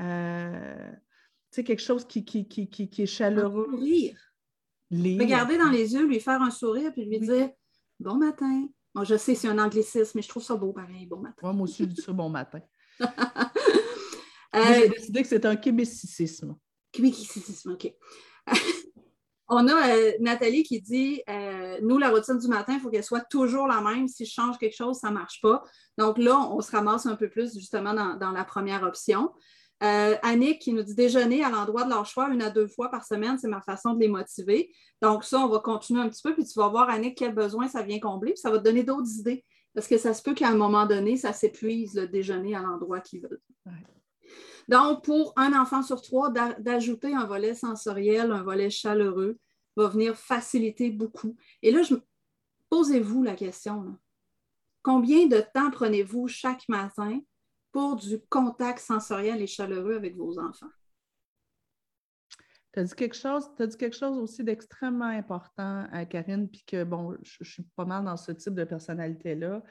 [0.00, 0.92] Euh,
[1.50, 3.68] quelque chose qui, qui, qui, qui est chaleureux.
[3.78, 4.18] Lire.
[4.90, 7.50] Regarder dans les yeux, lui faire un sourire, puis lui dire
[8.00, 8.68] Bon matin.
[8.94, 11.06] Moi, je sais, c'est un anglicisme, mais je trouve ça beau pareil.
[11.06, 11.52] Bon matin.
[11.52, 12.60] moi aussi, je dis ça bon matin.
[14.54, 16.56] J'ai décidé que c'est un québécicisme.
[16.90, 17.92] Québécicisme, OK.
[19.54, 23.04] On a euh, Nathalie qui dit euh, Nous, la routine du matin, il faut qu'elle
[23.04, 24.08] soit toujours la même.
[24.08, 25.62] Si je change quelque chose, ça ne marche pas.
[25.98, 29.30] Donc là, on se ramasse un peu plus justement dans, la première option.
[29.82, 32.88] Euh, Annick qui nous dit déjeuner à l'endroit de leur choix une à deux fois
[32.88, 34.72] par semaine, c'est ma façon de les motiver.
[35.00, 37.66] Donc, ça, on va continuer un petit peu, puis tu vas voir, Annick, quel besoin
[37.66, 39.44] ça vient combler, puis ça va te donner d'autres idées.
[39.74, 43.00] Parce que ça se peut qu'à un moment donné, ça s'épuise le déjeuner à l'endroit
[43.00, 43.40] qu'ils veulent.
[44.68, 49.38] Donc, pour un enfant sur trois, d'ajouter un volet sensoriel, un volet chaleureux,
[49.76, 51.34] va venir faciliter beaucoup.
[51.62, 51.82] Et là,
[52.70, 53.96] posez-vous la question.
[54.82, 57.20] Combien de temps prenez-vous chaque matin
[57.72, 60.68] pour du contact sensoriel et chaleureux avec vos enfants?
[62.72, 67.14] Tu as dit quelque chose, dit quelque chose aussi d'extrêmement important, Karine, puis que bon,
[67.22, 69.62] je, suis pas mal dans ce type de personnalité-là,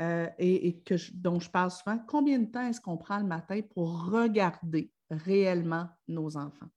[0.00, 1.98] euh, et, que dont je parle souvent.
[2.06, 6.68] Combien de temps est-ce qu'on prend le matin pour regarder réellement nos enfants?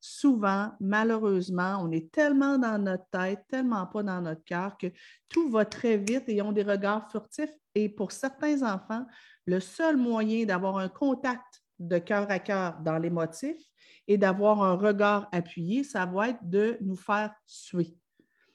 [0.00, 4.86] Souvent, malheureusement, on est tellement dans notre tête, tellement pas dans notre cœur que
[5.28, 7.54] tout va très vite et ont des regards furtifs.
[7.74, 9.06] Et pour certains enfants,
[9.46, 13.70] le seul moyen d'avoir un contact de cœur à cœur dans les motifs,
[14.10, 17.94] et d'avoir un regard appuyé, ça va être de nous faire suer.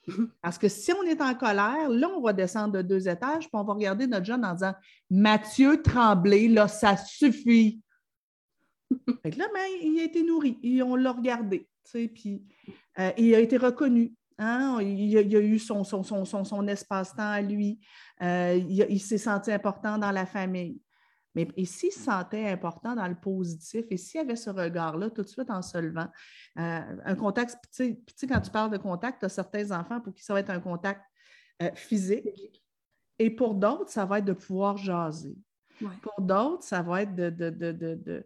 [0.41, 3.51] Parce que si on est en colère, là, on va descendre de deux étages, puis
[3.53, 4.73] on va regarder notre jeune en disant
[5.09, 7.81] Mathieu Tremblay, là, ça suffit.
[9.23, 12.43] fait que là, ben, il a été nourri, et on l'a regardé, puis
[12.99, 14.13] euh, il a été reconnu.
[14.37, 14.79] Hein?
[14.81, 17.79] Il, a, a, eu son, son, son, son espace-temps à lui.
[18.21, 20.81] Euh, il s'est senti important dans la famille.
[21.35, 25.09] Mais et s'il se sentait important dans le positif et s'il y avait ce regard-là
[25.09, 26.07] tout de suite en se levant,
[26.57, 30.13] euh, un contact, tu sais, quand tu parles de contact, tu as certains enfants pour
[30.13, 31.01] qui ça va être un contact
[31.61, 32.63] euh, physique
[33.19, 35.37] et pour d'autres, ça va être de pouvoir jaser.
[36.01, 38.25] Pour d'autres, ça va être de,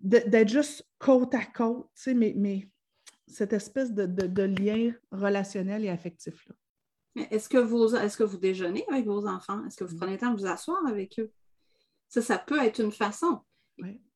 [0.00, 2.68] d'être juste côte à côte, tu sais, mais, mais
[3.26, 6.54] cette espèce de, lien relationnel et affectif-là.
[7.30, 9.64] Est-ce que, vous, est-ce que vous déjeunez avec vos enfants?
[9.66, 11.32] Est-ce que vous prenez le temps de vous asseoir avec eux?
[12.08, 13.40] Ça, ça peut être une façon.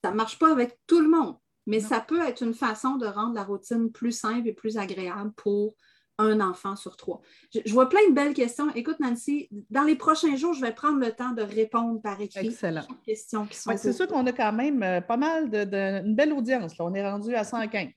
[0.03, 3.07] Ça ne marche pas avec tout le monde, mais ça peut être une façon de
[3.07, 5.75] rendre la routine plus simple et plus agréable pour
[6.20, 7.20] un enfant sur trois.
[7.53, 8.70] Je, vois plein de belles questions.
[8.75, 12.49] Écoute, Nancy, dans les prochains jours, je vais prendre le temps de répondre par écrit
[12.49, 12.83] Excellent.
[12.90, 16.14] aux questions qui sont C'est sûr qu'on a quand même euh, pas mal de, une
[16.14, 16.75] belle audience.
[16.79, 17.88] On est rendu à 115.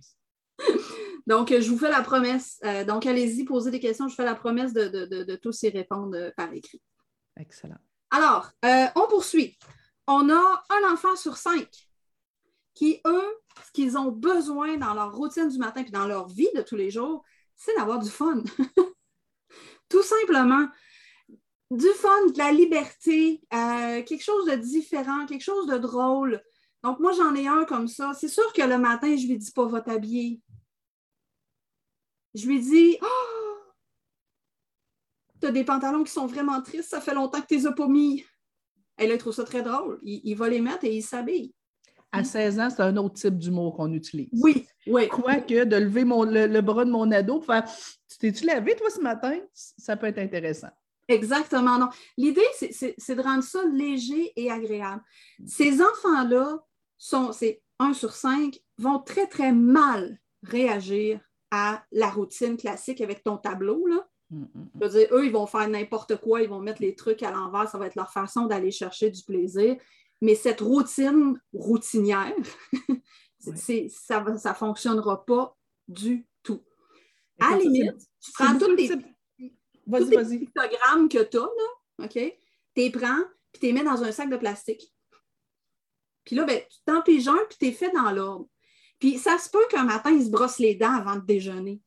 [1.28, 2.60] Donc, je vous fais la promesse.
[2.66, 4.08] Euh, donc, allez-y, posez des questions.
[4.08, 6.82] Je fais la promesse de, tous y répondre euh, par écrit.
[7.38, 7.80] Excellent.
[8.12, 9.58] Alors, on poursuit
[10.08, 11.68] on a un enfant sur cinq
[12.74, 16.50] qui, eux, ce qu'ils ont besoin dans leur routine du matin et dans leur vie
[16.56, 17.24] de tous les jours,
[17.56, 18.44] c'est d'avoir du fun.
[19.90, 20.68] Tout simplement.
[21.70, 26.42] Du fun, de la liberté, euh, quelque chose de différent, quelque chose de drôle.
[26.84, 28.14] Donc, moi, j'en ai un comme ça.
[28.14, 30.42] C'est sûr que le matin, je lui dis pas, va t'habiller.
[32.34, 33.58] Je lui dis, oh,
[35.40, 37.72] tu as des pantalons qui sont vraiment tristes, ça fait longtemps que tu les as
[37.74, 38.26] pas mis.
[38.98, 40.00] Elle trouve ça très drôle.
[40.04, 41.54] Il, va les mettre et il s'habille.
[42.12, 44.30] À 16 ans, c'est un autre type d'humour qu'on utilise.
[44.34, 45.08] Oui, oui.
[45.08, 47.66] Quoique de lever mon, le, bras de mon ado pour faire
[48.08, 49.40] Tu t'es-tu lavé, toi, ce matin?
[49.54, 50.70] Ça peut être intéressant.
[51.08, 51.90] Exactement, non.
[52.18, 55.02] L'idée, c'est de rendre ça léger et agréable.
[55.46, 56.64] Ces enfants-là,
[56.98, 61.20] sont, c'est 1 sur 5, vont très, très mal réagir
[61.56, 63.86] à la routine classique avec ton tableau.
[63.86, 64.08] Là.
[64.32, 64.70] Mm, mm, mm.
[64.74, 67.30] Je veux dire, eux, ils vont faire n'importe quoi, ils vont mettre les trucs à
[67.30, 69.78] l'envers, ça va être leur façon d'aller chercher du plaisir.
[70.20, 72.34] Mais cette routine routinière,
[73.40, 75.56] ça ne fonctionnera pas
[75.88, 76.64] du tout.
[77.40, 78.90] À la limite, tu prends tous les,
[80.40, 82.14] pictogrammes que tu as, là, OK?
[82.14, 82.34] Tu
[82.78, 84.92] les prends, puis tu les mets dans un sac de plastique.
[86.26, 88.48] Puis là, ben, tu t'en piges un, puis tu es fait dans l'ordre.
[89.04, 91.82] Puis ça se peut qu'un matin, il se brosse les dents avant de déjeuner.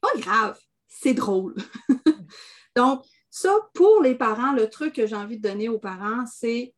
[0.00, 1.56] Pas grave, c'est drôle.
[2.76, 6.76] Donc, ça, pour les parents, le truc que j'ai envie de donner aux parents, c'est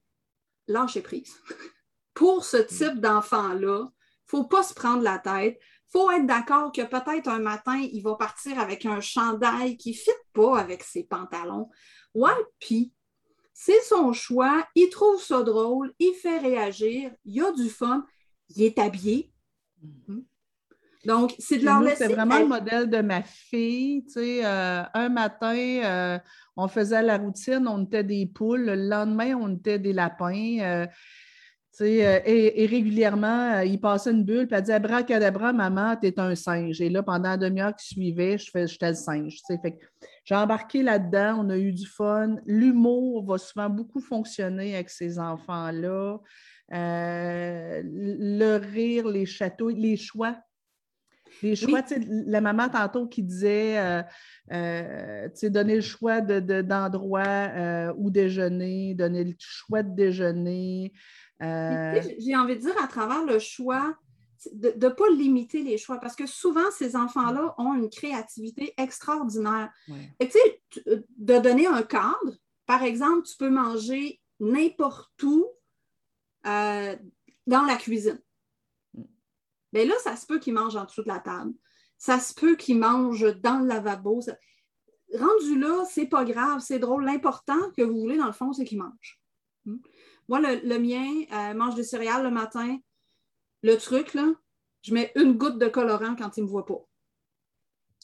[0.66, 1.36] lâcher prise.
[2.14, 3.90] pour ce type d'enfant-là, il ne
[4.28, 5.58] faut pas se prendre la tête.
[5.60, 9.90] Il faut être d'accord que peut-être un matin, il va partir avec un chandail qui
[9.90, 11.68] ne fit pas avec ses pantalons.
[12.14, 12.94] Ouais, puis
[13.52, 18.06] c'est son choix, il trouve ça drôle, il fait réagir, il y a du fun,
[18.56, 19.30] il est habillé.
[19.82, 20.24] Mhm.
[21.06, 24.04] Donc, c'est de leur C'est vraiment le modèle de ma fille.
[24.04, 26.18] Tu sais, euh, un matin, euh,
[26.56, 28.66] on faisait la routine, on était des poules.
[28.66, 30.58] Le lendemain, on était des lapins.
[30.60, 30.86] Euh,
[31.72, 36.34] tu sais, et, régulièrement, il passait une bulle, puis elle disait Abracadabra, maman, t'es un
[36.34, 36.80] singe.
[36.82, 39.36] Et là, pendant la demi-heure qui suivait, je fais, j'étais le singe.
[39.36, 39.78] Tu sais, fait
[40.24, 42.36] j'ai embarqué là-dedans, on a eu du fun.
[42.44, 46.18] L'humour va souvent beaucoup fonctionner avec ces enfants-là.
[46.72, 50.36] Euh, le rire, les châteaux, les choix.
[51.42, 51.82] Les choix,
[52.26, 54.02] la maman tantôt qui disait, euh,
[54.52, 60.92] euh, donner le choix d'endroit où déjeuner, donner le choix de déjeuner.
[61.40, 63.96] J'ai envie de dire à travers le choix,
[64.52, 69.70] de ne pas limiter les choix parce que souvent, ces enfants-là ont une créativité extraordinaire.
[70.18, 75.46] Et tu sais, de donner un cadre, par exemple, tu peux manger n'importe où
[76.46, 76.96] euh,
[77.46, 78.20] dans la cuisine.
[79.72, 81.52] Mais là, ça se peut qu'ils mangent en dessous de la table.
[81.98, 84.20] Ça se peut qu'ils mangent dans le lavabo.
[85.14, 87.04] Rendu là, c'est pas grave, c'est drôle.
[87.04, 89.20] L'important que vous voulez, dans le fond, c'est qu'ils mangent.
[89.64, 89.78] Hmm?
[90.28, 92.78] Moi, le, mien euh, mange des céréales le matin,
[93.62, 94.32] le truc, là,
[94.82, 96.86] je mets une goutte de colorant quand il ne me voit pas.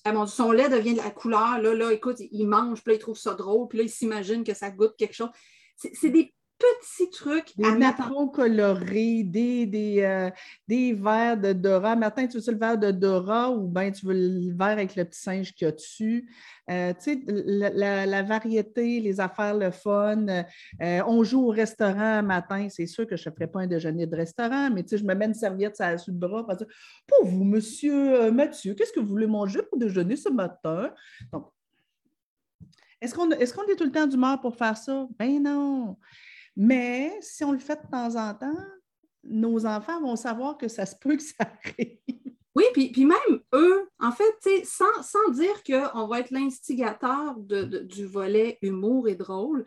[0.05, 1.61] Ah, son lait devient de la couleur.
[1.61, 4.45] Là, là, écoute, il mange, puis là, il trouve ça drôle, puis là, il s'imagine
[4.45, 5.31] que ça goûte quelque chose.
[5.77, 7.93] C'est des petits trucs des à
[8.33, 10.31] colorés, des, des, euh,
[10.67, 11.97] des verres de Dora.
[11.97, 15.05] Matin, tu veux le verre de Dora ou bien tu veux le verre avec le
[15.05, 16.29] petit singe qu'il y a dessus?
[16.71, 20.27] Euh, tu sais, la, variété, les affaires, le fun.
[20.29, 22.69] Euh, on joue au restaurant matin.
[22.71, 25.05] C'est sûr que je ne ferai pas un déjeuner de restaurant, mais tu sais, je
[25.05, 26.67] me mets une serviette sur le bras pour dire
[27.07, 30.91] Pour vous, monsieur Mathieu, qu'est-ce que vous voulez manger pour déjeuner ce matin?
[31.33, 31.51] Donc,
[33.01, 35.07] est-ce qu'on est, qu'on est tout le temps d'humeur pour faire ça?
[35.19, 35.97] Ben non.
[36.57, 38.65] Mais si on le fait de temps en temps,
[39.25, 41.99] nos enfants vont savoir que ça se peut que ça arrive.
[42.55, 48.59] Oui, puis, même eux, en fait, sans, sans dire qu'on va être l'instigateur du volet
[48.63, 49.67] humour et drôle,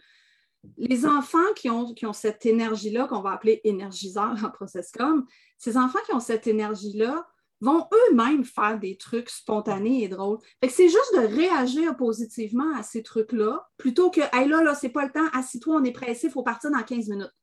[0.75, 5.25] les enfants qui ont, qui ont cette énergie-là, qu'on va appeler énergiseur en process-com,
[5.59, 7.27] ces enfants qui ont cette énergie-là
[7.61, 10.39] vont eux-mêmes faire des trucs spontanés et drôles.
[10.63, 15.05] c'est juste de réagir positivement à ces trucs-là, plutôt que Hey là, là, c'est pas
[15.05, 17.33] le temps, assis-toi, on est pressé, il faut partir dans 15 minutes.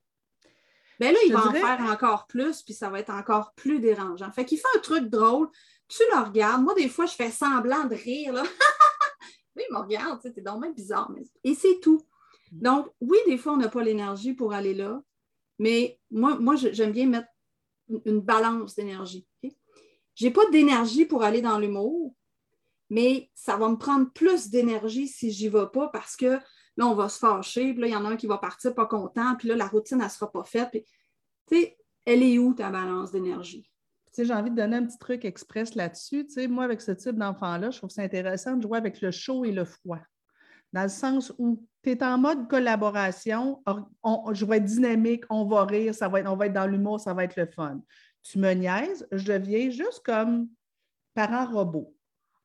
[0.99, 4.31] Bien là, il va en faire encore plus, puis ça va être encore plus dérangeant.
[4.33, 5.49] Fait qu'il fait un truc drôle,
[5.89, 6.63] tu le regardes.
[6.63, 8.33] Moi, des fois, je fais semblant de rire.
[8.33, 8.43] Là.
[9.57, 11.11] oui, il me regarde, c'est dommage bizarre.
[11.45, 12.01] Et c'est tout.
[12.51, 15.03] Donc, oui, des fois, on n'a pas l'énergie pour aller là,
[15.59, 17.29] mais moi, moi j'aime bien mettre
[18.05, 19.27] une balance d'énergie.
[20.25, 22.15] N'ai pas d'énergie pour aller dans l'humour,
[22.91, 26.39] mais ça va me prendre plus d'énergie si j'y vais pas parce que
[26.77, 28.75] là, on va se fâcher, puis là, il y en a un qui va partir
[28.75, 30.71] pas content, puis là, la routine, elle sera pas faite.
[30.73, 30.85] tu
[31.49, 33.71] sais, elle est où ta balance d'énergie?
[34.19, 36.27] j'ai envie de donner un petit truc express là-dessus.
[36.49, 39.53] moi, avec ce type d'enfant-là, je trouve ça intéressant de jouer avec le chaud et
[39.53, 40.01] le froid.
[40.73, 43.63] Dans le sens où tu es en mode collaboration,
[44.33, 47.13] je vais être dynamique, on va rire, ça va on va être dans l'humour, ça
[47.13, 47.81] va être le fun
[48.31, 50.49] tu me niaises, je deviens juste comme
[51.15, 51.95] parent robot,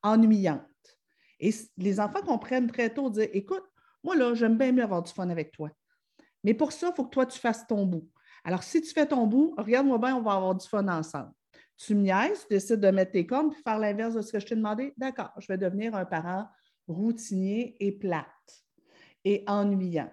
[0.04, 0.62] ennuyante.
[1.40, 3.64] Et les enfants comprennent très tôt, dire Écoute,
[4.04, 5.70] moi, là, j'aime bien mieux avoir du fun avec toi.
[6.44, 8.08] Mais pour ça, il faut que toi, tu fasses ton bout.
[8.44, 11.32] Alors, si tu fais ton bout, regarde-moi bien, on va avoir du fun ensemble.
[11.78, 14.40] Tu me niaises, tu décides de mettre tes cornes puis faire l'inverse de ce que
[14.40, 14.94] je t'ai demandé.
[14.98, 16.48] D'accord, je vais devenir un parent
[16.88, 18.28] routinier et plate
[19.24, 20.12] et ennuyant.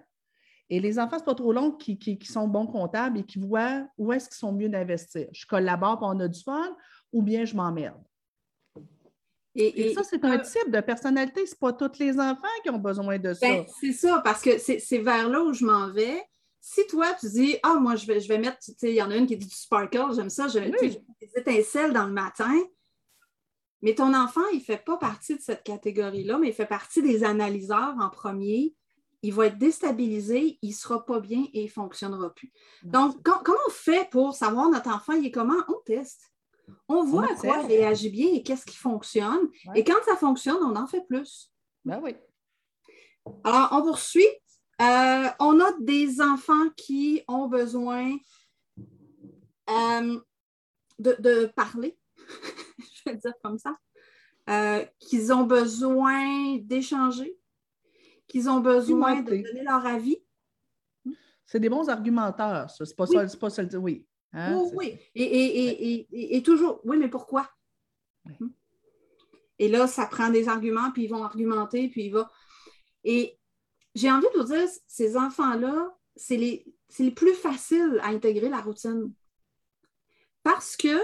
[0.69, 3.39] Et les enfants, ce n'est pas trop long qui, qui, sont bons comptables et qui
[3.39, 5.27] voient où est-ce qu'ils sont mieux d'investir.
[5.31, 6.75] Je collabore pour on a du fun
[7.11, 8.01] ou bien je m'emmerde.
[9.55, 11.45] Et, ça, c'est un type de personnalité.
[11.45, 13.47] Ce pas tous les enfants qui ont besoin de ça.
[13.47, 16.23] Ben, c'est ça, parce que c'est vers là où je m'en vais.
[16.61, 19.01] Si toi, tu dis, ah, moi, je vais, je vais mettre, tu sais, il y
[19.01, 20.97] en a une qui dit du sparkle, j'aime ça, je, oui.
[21.21, 22.53] des étincelles dans le matin.
[23.81, 27.01] Mais ton enfant, il ne fait pas partie de cette catégorie-là, mais il fait partie
[27.01, 28.75] des analyseurs en premier.
[29.21, 32.51] Il va être déstabilisé, il ne sera pas bien et il ne fonctionnera plus.
[32.83, 35.61] Donc, comment on fait pour savoir notre enfant, il est comment?
[35.67, 36.31] On teste.
[36.87, 39.49] On voit à quoi il réagit bien et qu'est-ce qui fonctionne.
[39.75, 41.51] Et quand ça fonctionne, on en fait plus.
[41.83, 42.15] Ben oui.
[43.43, 44.27] Alors, on poursuit.
[44.81, 48.15] Euh, on a des enfants qui ont besoin
[49.69, 50.19] euh,
[50.99, 51.97] de, parler,
[52.77, 53.77] je vais dire comme ça,
[54.49, 57.37] euh, qu'ils ont besoin d'échanger,
[58.29, 60.17] qu'ils ont besoin de donner leur avis.
[61.45, 62.85] C'est des bons argumenteurs, ça.
[62.85, 64.05] C'est pas, ça, pas ça, oui.
[64.31, 67.49] Hein, oh, oui, Et, toujours, oui, mais pourquoi?
[68.23, 68.49] Hmm?
[69.57, 72.31] Et là, ça prend des arguments, puis ils vont argumenter, puis il va.
[73.03, 73.37] Et
[73.95, 76.65] j'ai envie de vous dire, ces enfants-là, c'est les,
[76.99, 79.11] les plus faciles à intégrer la routine.
[80.43, 80.97] Parce que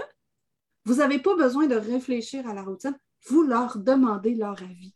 [0.84, 4.95] vous n'avez pas besoin de réfléchir à la routine, vous leur demandez leur avis.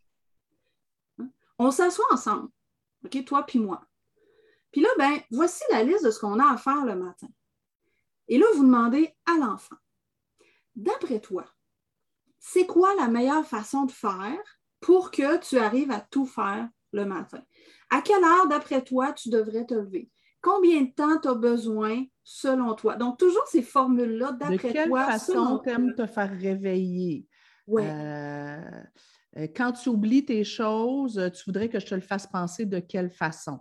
[1.63, 2.49] On s'assoit ensemble,
[3.05, 3.85] OK, toi puis moi.
[4.73, 7.29] Puis là, ben, voici la liste de ce qu'on a à faire le matin.
[8.29, 9.77] Et là, vous demandez à l'enfant,
[10.75, 11.45] d'après toi,
[12.39, 14.41] c'est quoi la meilleure façon de faire
[14.81, 17.43] pour que tu arrives à tout faire le matin?
[17.91, 20.11] À quelle heure, d'après toi, tu devrais te lever?
[20.41, 22.97] Combien de temps tu as besoin selon toi?
[22.97, 24.69] Donc, toujours ces formules-là, d'après toi.
[24.71, 27.27] De quelle façon aimes te faire réveiller?
[27.67, 27.87] Ouais.
[27.87, 28.83] Euh,
[29.55, 33.11] quand tu oublies tes choses, tu voudrais que je te le fasse penser de quelle
[33.11, 33.61] façon?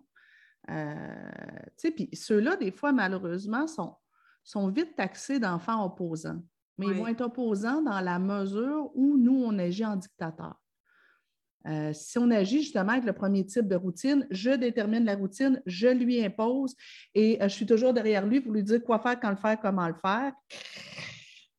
[0.69, 0.93] Euh,
[1.77, 3.95] tu sais, puis ceux-là, des fois, malheureusement, sont,
[4.43, 6.41] sont vite taxés d'enfants opposants.
[6.77, 10.55] Mais ils vont être opposants dans la mesure où nous, on agit en dictateur.
[11.67, 15.61] Euh, si on agit justement avec le premier type de routine, je détermine la routine,
[15.65, 16.73] je lui impose
[17.13, 19.59] et euh, je suis toujours derrière lui pour lui dire quoi faire, quand le faire,
[19.59, 20.31] comment le faire.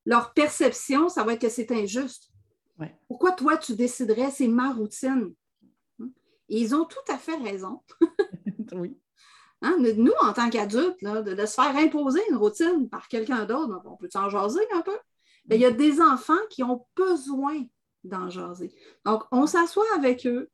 [0.07, 2.30] Leur perception, ça va être que c'est injuste.
[3.09, 5.35] Pourquoi toi, tu déciderais, c'est ma routine?
[6.49, 7.81] Et ils ont tout à fait raison.
[8.73, 8.97] oui.
[9.63, 13.97] Hein, nous, en tant qu'adultes, de, se faire imposer une routine par quelqu'un d'autre, on
[13.97, 14.97] peut s'en jaser un peu?
[15.47, 17.65] Mais il y a des enfants qui ont besoin
[18.05, 18.75] d'en jaser.
[19.05, 20.49] Donc, on s'assoit avec eux,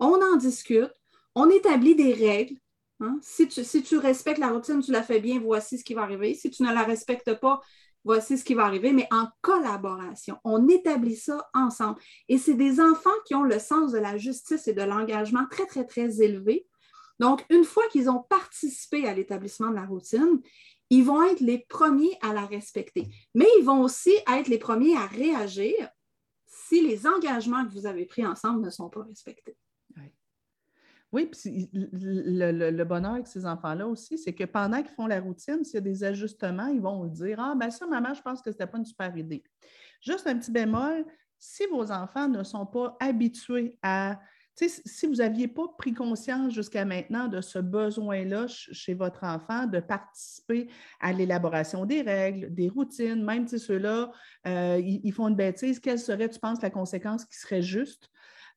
[0.00, 0.92] on en discute,
[1.34, 2.56] on établit des règles.
[3.00, 3.18] Hein?
[3.22, 6.02] Si, tu, si tu respectes la routine, tu la fais bien, voici ce qui va
[6.02, 6.34] arriver.
[6.34, 7.60] Si tu ne la respectes pas,
[8.04, 10.38] voici ce qui va arriver, mais en collaboration.
[10.44, 12.00] On établit ça ensemble.
[12.28, 15.66] Et c'est des enfants qui ont le sens de la justice et de l'engagement très,
[15.66, 16.66] très, très élevé.
[17.18, 20.40] Donc, une fois qu'ils ont participé à l'établissement de la routine,
[20.88, 23.08] ils vont être les premiers à la respecter.
[23.34, 25.88] Mais ils vont aussi être les premiers à réagir
[26.46, 29.56] si les engagements que vous avez pris ensemble ne sont pas respectés.
[31.12, 31.26] Oui.
[31.26, 35.74] puis le, bonheur avec ces enfants-là aussi, c'est que pendant qu'ils font la routine, s'il
[35.74, 38.56] y a des ajustements, ils vont dire Ah, ben ça, maman, je pense que ce
[38.56, 39.42] n'était pas une super idée.
[40.00, 41.04] Juste un petit bémol,
[41.38, 44.20] si vos enfants ne sont pas habitués à
[44.68, 49.80] si vous n'aviez pas pris conscience jusqu'à maintenant de ce besoin-là chez votre enfant de
[49.80, 50.68] participer
[51.00, 54.12] à l'élaboration des règles, des routines, même si ceux-là,
[54.46, 58.10] euh, ils, font une bêtise, quelle serait, tu penses, la conséquence qui serait juste?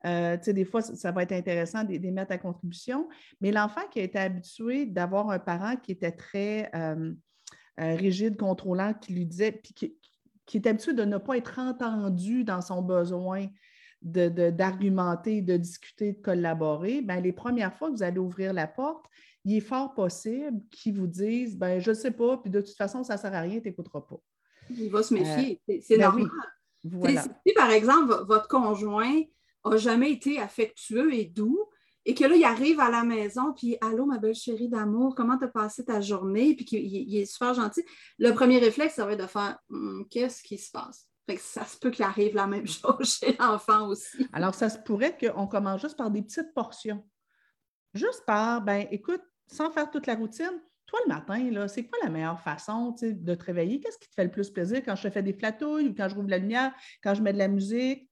[0.06, 3.08] Euh, des fois, ça, va être intéressant de, les mettre à contribution,
[3.40, 7.14] mais l'enfant qui a été habitué d'avoir un parent qui était très euh,
[7.78, 9.98] rigide, contrôlant, qui lui disait, puis qui,
[10.46, 13.48] qui est habitué de ne pas être entendu dans son besoin,
[14.02, 18.68] d'argumenter, de, de, discuter, de collaborer, bien, les premières fois que vous allez ouvrir la
[18.68, 19.06] porte,
[19.46, 22.76] il est fort possible qu'ils vous disent ben, Je ne sais pas, puis de toute
[22.76, 24.20] façon, ça ne sert à rien, tu n'écouteras pas.
[24.70, 25.62] Il va se méfier.
[25.70, 26.30] Euh, c'est ben normal.
[27.46, 29.22] Si, par exemple, votre conjoint
[29.72, 31.70] n'a jamais été affectueux et doux,
[32.06, 35.38] et que là, il arrive à la maison, puis Allô, ma belle chérie d'amour, comment
[35.38, 36.56] tu as passé ta journée?
[36.56, 37.84] Puis qu'il est super gentil.
[38.20, 41.08] Le premier réflexe, ça va être de faire hum, Qu'est-ce qui se passe?
[41.38, 44.28] ça se peut qu'il arrive la même chose chez l'enfant aussi.
[44.34, 47.06] Alors, ça se pourrait qu'on commence juste par des petites portions.
[47.94, 52.10] Juste par, ben écoute, sans faire toute la routine, toi, le matin, c'est quoi la
[52.10, 53.80] meilleure façon de te réveiller?
[53.80, 56.10] Qu'est-ce qui te fait le plus plaisir quand je te fais des flatouilles ou quand
[56.10, 58.10] je rouvre la lumière, quand je mets de la musique?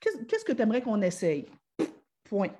[0.00, 1.46] Qu'est-ce que tu aimerais qu'on essaye?
[2.24, 2.52] Point.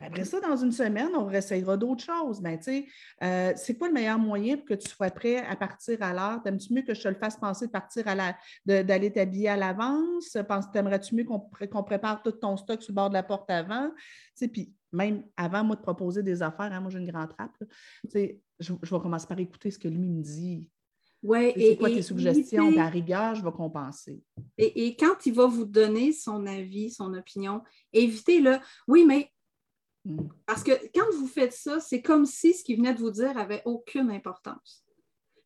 [0.00, 2.40] Après ça, dans une semaine, on réessayera d'autres choses.
[2.40, 2.86] Mais tu sais,
[3.22, 6.40] euh, c'est quoi le meilleur moyen pour que tu sois prêt à partir à l'heure?
[6.42, 9.56] T'aimes-tu mieux que je te le fasse penser de partir à la, d'aller t'habiller à
[9.56, 10.36] l'avance?
[10.72, 11.40] T'aimerais-tu mieux qu'on,
[11.82, 13.90] prépare tout ton stock sur le bord de la porte avant?
[14.52, 17.56] Puis même avant, moi, de proposer des affaires, hein, moi, j'ai une grande trappe.
[18.08, 20.68] Sais, je, vais commencer par écouter ce que lui me dit.
[21.22, 22.78] Ouais, c'est quoi tes suggestions?
[22.78, 24.22] À rigueur, je vais compenser.
[24.56, 27.62] Et, et, quand il va vous donner son avis, son opinion,
[27.92, 28.58] évitez-le.
[28.86, 29.32] Oui, mais
[30.08, 30.28] Mm.
[30.46, 33.36] Parce que quand vous faites ça, c'est comme si ce qu'il venait de vous dire
[33.36, 34.84] avait aucune importance.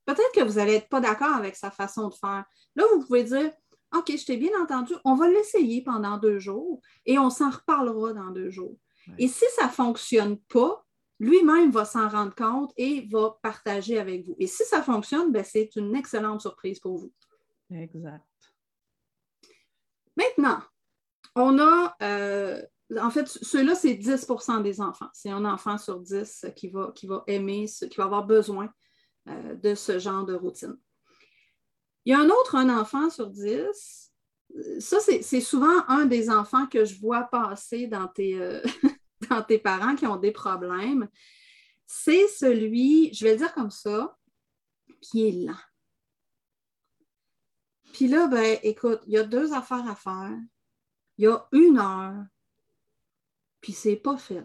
[0.04, 2.44] Peut-être que vous n'allez être pas d'accord avec sa façon de faire.
[2.76, 3.50] Là, vous pouvez dire
[3.94, 8.14] OK, je t'ai bien entendu, on va l'essayer pendant deux jours et on s'en reparlera
[8.14, 8.78] dans deux jours.
[9.18, 10.86] Et si ça ne fonctionne pas,
[11.22, 14.34] lui-même va s'en rendre compte et va partager avec vous.
[14.40, 17.12] Et si ça fonctionne, ben, c'est une excellente surprise pour vous.
[17.70, 18.26] Exact.
[20.16, 20.60] Maintenant,
[21.36, 22.60] on a euh,
[23.00, 25.08] en fait, ceux-là, c'est 10% des enfants.
[25.12, 28.68] C'est un enfant sur 10 qui va, qui va aimer, qui va avoir besoin
[29.28, 30.76] euh, de ce genre de routine.
[32.04, 34.12] Il y a un autre, un enfant sur 10.
[34.80, 38.60] Ça, c'est souvent un des enfants que je vois passer dans tes, euh,
[39.34, 41.08] dans tes parents qui ont des problèmes.
[41.86, 44.16] C'est celui, je vais le dire comme ça,
[45.00, 45.54] qui est lent.
[47.92, 50.38] Puis là, ben, écoute, il y a deux affaires à faire.
[51.18, 52.24] Il y a une heure
[53.62, 54.44] puis c'est pas fait.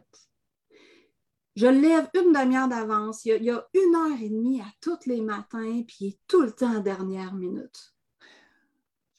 [1.58, 3.26] Je lève une demi-heure d'avance.
[3.26, 6.44] Il, y a une heure et demie à tous les matins, puis il est tout
[6.44, 7.96] le temps en dernière minute.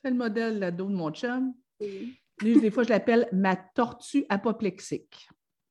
[0.03, 1.53] C'est le modèle là, de mon chum.
[1.81, 5.29] Lui, des fois, je l'appelle ma tortue apoplexique.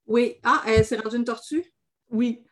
[0.08, 0.36] Oui.
[0.44, 1.66] Ah, elle s'est rendue une tortue?
[2.10, 2.44] Oui.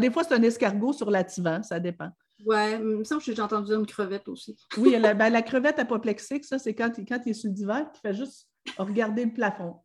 [0.00, 2.10] des fois, c'est un escargot sur l'attivant, ça dépend.
[2.44, 4.56] Oui, il me semble que j'ai entendu une crevette aussi.
[4.76, 7.88] oui, la, ben, la crevette apoplexique, ça, c'est quand, quand il est sur le divan,
[7.94, 9.80] il fait juste regarder le plafond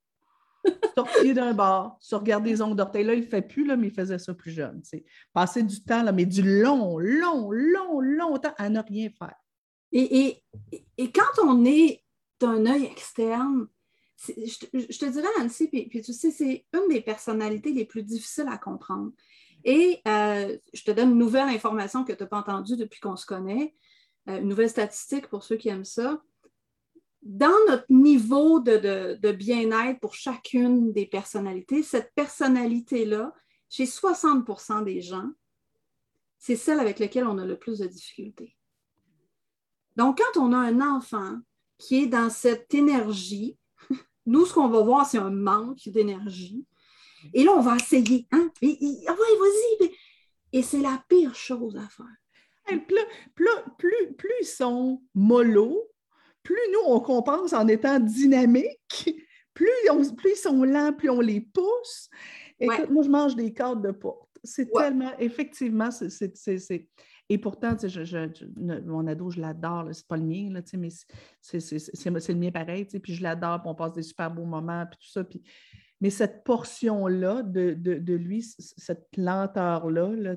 [0.95, 3.03] sortir d'un bar, se regarder les ongles d'orteil.
[3.03, 4.81] Là, il ne fait plus, là, mais il faisait ça plus jeune.
[5.33, 9.35] Passer du temps, là, mais du long, long, long, longtemps à ne rien faire.
[9.91, 10.43] Et,
[11.13, 12.03] quand on est
[12.39, 13.67] d'un œil externe,
[14.27, 18.57] je, te dirais, Nancy, puis, tu sais, c'est une des personnalités les plus difficiles à
[18.57, 19.11] comprendre.
[19.63, 23.15] Et euh, je te donne une nouvelle information que tu n'as pas entendue depuis qu'on
[23.15, 23.75] se connaît,
[24.29, 26.21] euh, une nouvelle statistique pour ceux qui aiment ça
[27.21, 33.33] dans notre niveau de, bien-être pour chacune des personnalités, cette personnalité-là,
[33.69, 35.29] chez 60% des gens,
[36.37, 38.55] c'est celle avec laquelle on a le plus de difficultés.
[39.97, 41.39] Donc, quand on a un enfant
[41.77, 43.58] qui est dans cette énergie,
[44.25, 46.65] nous, ce qu'on va voir, c'est un manque d'énergie.
[47.33, 48.27] Et là, on va essayer.
[48.31, 48.49] Hein?
[48.61, 49.91] Et, ah vas-y.
[50.51, 52.79] Et c'est la pire chose à faire.
[52.87, 52.97] plus,
[53.35, 53.47] plus,
[53.77, 55.89] plus, plus ils sont mollo,
[56.43, 59.09] plus nous, on compense en étant dynamique,
[59.53, 59.69] plus,
[60.17, 62.09] plus ils sont lents, plus on les pousse.
[62.59, 64.29] Écoute, moi, je mange des cordes de porte.
[64.43, 66.87] C'est tellement, effectivement, c'est.
[67.31, 67.77] Et pourtant,
[68.85, 70.89] mon ado, je l'adore, c'est pas le mien, mais
[71.41, 74.97] c'est le mien pareil, puis je l'adore, puis on passe des super beaux moments, puis
[74.99, 75.23] tout ça.
[76.01, 80.35] Mais cette portion-là de, lui, cette lenteur-là, là,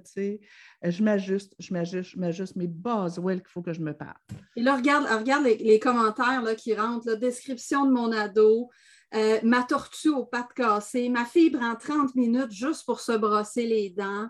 [0.83, 4.13] je m'ajuste, je m'ajuste, je m'ajuste bases, où qu'il faut que je me parle.
[4.57, 8.69] Et là, regarde, regarde les, commentaires qui rentrent, la description de mon ado,
[9.15, 13.67] euh, ma tortue aux pattes cassées, ma fille prend 30 minutes juste pour se brosser
[13.67, 14.29] les dents,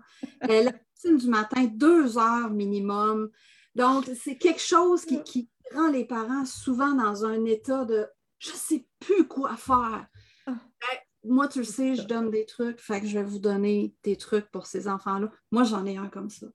[0.50, 0.64] euh,
[1.02, 3.30] routine du matin, deux heures minimum.
[3.74, 8.06] Donc, c'est quelque chose qui, qui rend les parents souvent dans un état de
[8.38, 10.06] je ne sais plus quoi faire.
[10.46, 10.56] Ah.
[10.80, 13.94] Ben, moi, tu le sais, je donne des trucs, fait que je vais vous donner
[14.02, 15.30] des trucs pour ces enfants-là.
[15.50, 16.48] Moi, j'en ai un comme ça.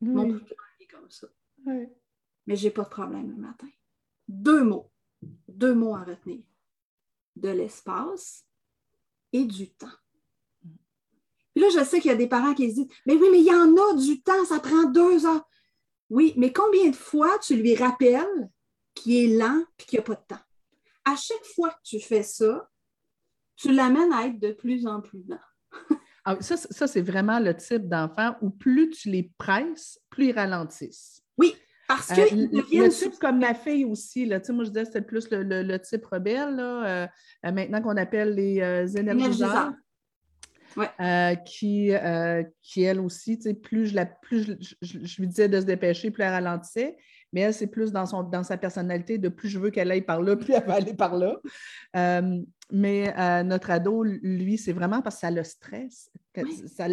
[0.00, 0.40] Mon Mon
[0.80, 1.26] est comme ça.
[1.66, 3.68] Mais je n'ai pas de problème le matin.
[4.28, 4.90] Deux mots.
[5.48, 6.44] Deux mots à retenir.
[7.36, 8.46] De l'espace
[9.32, 9.88] et du temps.
[11.54, 13.40] Puis là, je sais qu'il y a des parents qui se disent Mais oui, mais
[13.40, 15.46] il y en a du temps, ça prend deux heures.
[16.10, 18.50] Oui, mais combien de fois tu lui rappelles
[18.94, 20.42] qu'il est lent et qu'il n'y a pas de temps?
[21.04, 22.68] À chaque fois que tu fais ça,
[23.56, 25.38] tu l'amènes à être de plus en plus lent.
[26.24, 31.20] Ah, ça, c'est vraiment le type d'enfant où plus tu les presses, plus ils ralentissent.
[31.36, 31.56] Oui,
[31.88, 32.20] parce que.
[32.20, 36.06] Euh, le, type comme ma fille aussi, là, moi je disais c'était plus le, type
[36.06, 37.06] rebelle, là,
[37.44, 38.86] euh, maintenant qu'on appelle les euh,
[40.76, 41.44] énergiseurs.
[41.44, 41.92] qui,
[42.62, 46.30] qui, elle aussi, plus, je, la, plus je, lui disais de se dépêcher, plus elle
[46.30, 46.96] ralentissait
[47.32, 50.02] mais elle, c'est plus dans, son, dans sa personnalité de plus je veux qu'elle aille
[50.02, 51.38] par là, plus elle va aller par là.
[51.96, 56.10] Euh, mais euh, notre ado, lui, c'est vraiment parce que ça le stresse,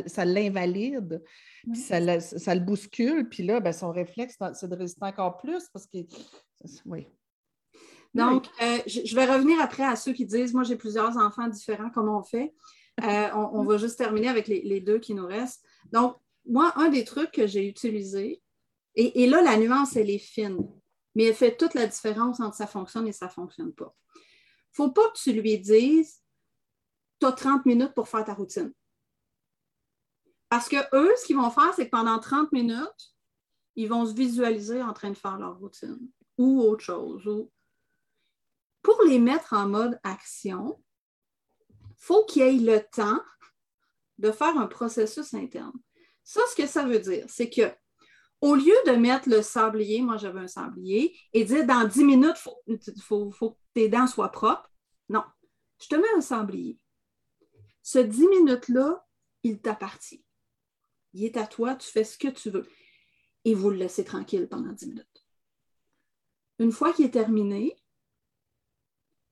[0.08, 1.22] ça, l'invalide,
[1.74, 6.00] ça, le bouscule, puis là, ben, son réflexe, c'est de résister encore plus parce que.
[6.86, 7.08] Oui.
[8.14, 11.92] Donc, euh, je, vais revenir après à ceux qui disent Moi, j'ai plusieurs enfants différents,
[11.92, 12.54] comment on fait?
[13.04, 15.64] Euh, on, va juste terminer avec les, deux qui nous restent.
[15.92, 18.42] Donc, moi, un des trucs que j'ai utilisé,
[18.96, 20.58] et, là, la nuance, elle est fine,
[21.16, 23.96] mais elle fait toute la différence entre ça fonctionne et ça ne fonctionne pas.
[24.16, 26.22] Il ne faut pas que tu lui dises
[27.20, 28.74] Tu as 30 minutes pour faire ta routine.
[30.50, 33.16] Parce que eux, ce qu'ils vont faire, c'est que pendant 30 minutes,
[33.76, 36.00] ils vont se visualiser en train de faire leur routine
[36.38, 37.48] ou autre chose.
[38.82, 40.82] Pour les mettre en mode action,
[42.00, 43.22] faut qu'ils aient le temps
[44.18, 45.78] de faire un processus interne.
[46.24, 47.72] Ça, ce que ça veut dire, c'est que
[48.42, 52.38] au lieu de mettre le sablier, moi j'avais un sablier, et dire dans 10 minutes,
[52.68, 54.72] il faut, faut, que tes dents soient propres,
[55.10, 55.24] non,
[55.82, 56.80] je te mets un sablier.
[57.84, 59.06] Ce 10 minutes-là,
[59.44, 60.24] il t'appartient.
[61.14, 62.68] Il est à toi, tu fais ce que tu veux.
[63.46, 65.26] Et vous le laissez tranquille pendant 10 minutes.
[66.60, 67.76] Une fois qu'il est terminé,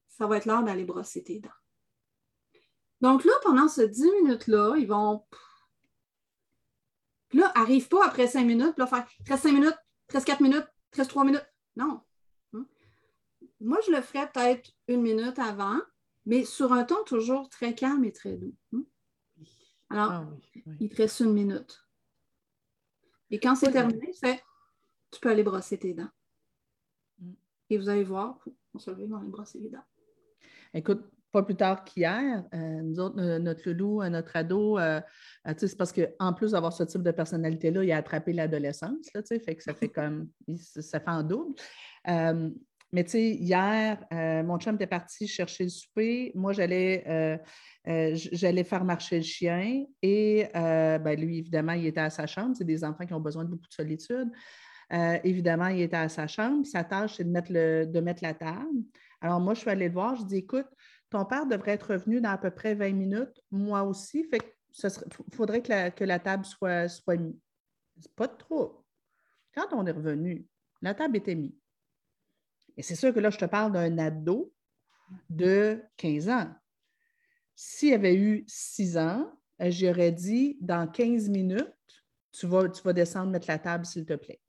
[0.09, 1.49] ça va être l'heure d'aller brosser tes dents.
[3.01, 5.23] Donc là, pendant ces 10 minutes-là, ils vont.
[7.29, 9.77] Puis là, arrive pas après 5 minutes, puis là, faire 13 5 minutes,
[10.07, 11.47] 13 4 minutes, 13 3 minutes.
[11.75, 12.01] Non.
[12.53, 12.65] Hein?
[13.59, 15.79] Moi, je le ferais peut-être une minute avant,
[16.25, 18.55] mais sur un ton toujours très calme et très doux.
[18.73, 18.83] Hein?
[19.89, 20.29] Alors, ah
[20.79, 21.83] il te reste une minute.
[23.29, 24.41] Et quand c'est terminé, c'est
[25.11, 26.09] tu peux aller brosser tes dents.
[27.19, 27.33] Mm.
[27.69, 28.39] Et vous allez voir,
[28.73, 29.85] on se lever, on va aller brosser les dents.
[30.73, 35.01] Écoute, pas plus tard qu'hier, euh, nous autres, notre loulou, euh, notre ado, euh,
[35.57, 39.63] c'est parce qu'en plus d'avoir ce type de personnalité-là, il a attrapé l'adolescence, fait que
[39.63, 41.55] ça fait comme, ça fait en double.
[42.05, 43.99] mais tu sais, hier,
[44.45, 46.31] mon chum était parti chercher le souper.
[46.35, 47.39] Moi, j'allais
[47.85, 52.55] j'allais faire marcher le chien et ben, lui, évidemment, il était à sa chambre.
[52.57, 54.29] C'est des enfants qui ont besoin de beaucoup de solitude.
[55.23, 56.65] évidemment, il était à sa chambre.
[56.65, 58.83] Sa tâche, c'est de mettre, de mettre la table.
[59.21, 60.15] Alors, moi, je suis allée le voir.
[60.15, 60.67] Je dis, écoute,
[61.09, 64.29] ton père devrait être revenu dans à peu près 20 minutes, moi aussi.
[64.71, 64.87] Ce
[65.33, 67.39] faudrait que la, table soit, soit mise.
[68.15, 68.85] Pas trop.
[69.55, 70.45] Quand on est revenu,
[70.81, 71.55] la table était mise.
[72.75, 74.53] Et c'est sûr que là, je te parle d'un ado
[75.29, 76.53] de 15 ans.
[77.55, 81.73] S'il avait eu 6 ans, j'aurais dit dans 15 minutes,
[82.31, 84.39] tu vas, tu vas descendre mettre la table, s'il te plaît.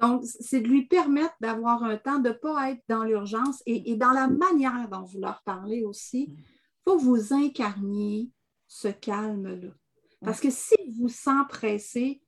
[0.00, 3.96] Donc, c'est de lui permettre d'avoir un temps de ne pas être dans l'urgence et,
[3.96, 6.34] dans la manière dont vous leur parlez aussi.
[6.36, 8.30] Il faut que vous incarniez
[8.66, 9.70] ce calme-là.
[10.20, 12.22] Parce que si vous s'empressez,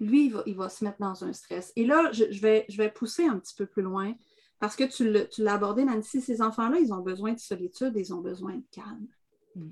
[0.00, 1.72] lui, il va, se mettre dans un stress.
[1.76, 4.14] Et là, je, vais, je vais pousser un petit peu plus loin
[4.62, 8.20] parce que tu l'as abordé, Nancy, ces enfants-là, ils ont besoin de solitude, ils ont
[8.20, 9.08] besoin de calme.
[9.56, 9.70] Mm.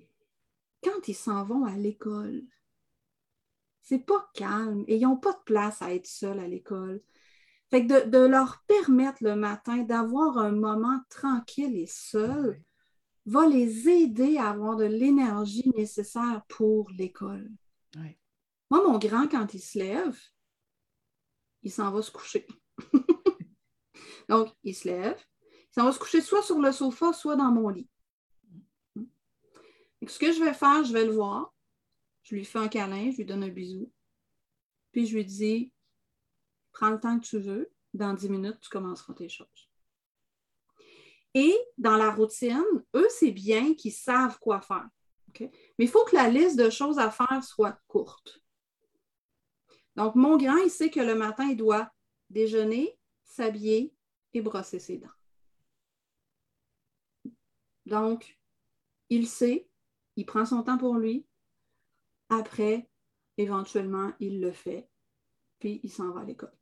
[0.83, 2.43] Quand ils s'en vont à l'école,
[3.83, 7.03] c'est pas calme et ils n'ont pas de place à être seuls à l'école.
[7.71, 12.61] Fait que de, leur permettre le matin d'avoir un moment tranquille et seul
[13.27, 17.49] va les aider à avoir de l'énergie nécessaire pour l'école.
[18.71, 20.19] Moi, mon grand, quand il se lève,
[21.63, 22.47] il s'en va se coucher.
[24.29, 25.21] Donc, il se lève,
[25.71, 27.89] il s'en va se coucher soit sur le sofa, soit dans mon lit.
[30.07, 31.53] ce que je vais faire, je vais le voir,
[32.23, 33.93] je lui fais un câlin, je lui donne un bisou,
[34.93, 35.73] puis je lui dis
[36.73, 37.73] prends le temps que tu veux.
[37.93, 39.71] Dans 10 minutes, tu commenceras tes choses.
[41.35, 42.65] Et dans la routine,
[42.95, 44.89] eux, c'est bien qu'ils savent quoi faire.
[45.39, 45.51] Mais
[45.85, 48.41] il faut que la liste de choses à faire soit courte.
[49.97, 51.91] Donc, mon grand, il sait que le matin, il doit
[52.31, 53.95] déjeuner, s'habiller
[54.33, 55.09] et brosser ses dents.
[57.87, 58.39] Donc,
[59.09, 59.69] il sait,
[60.17, 61.27] il prend son temps pour lui.
[62.29, 62.89] Après,
[63.37, 64.89] éventuellement, il le fait,
[65.59, 66.57] puis il s'en va à l'école.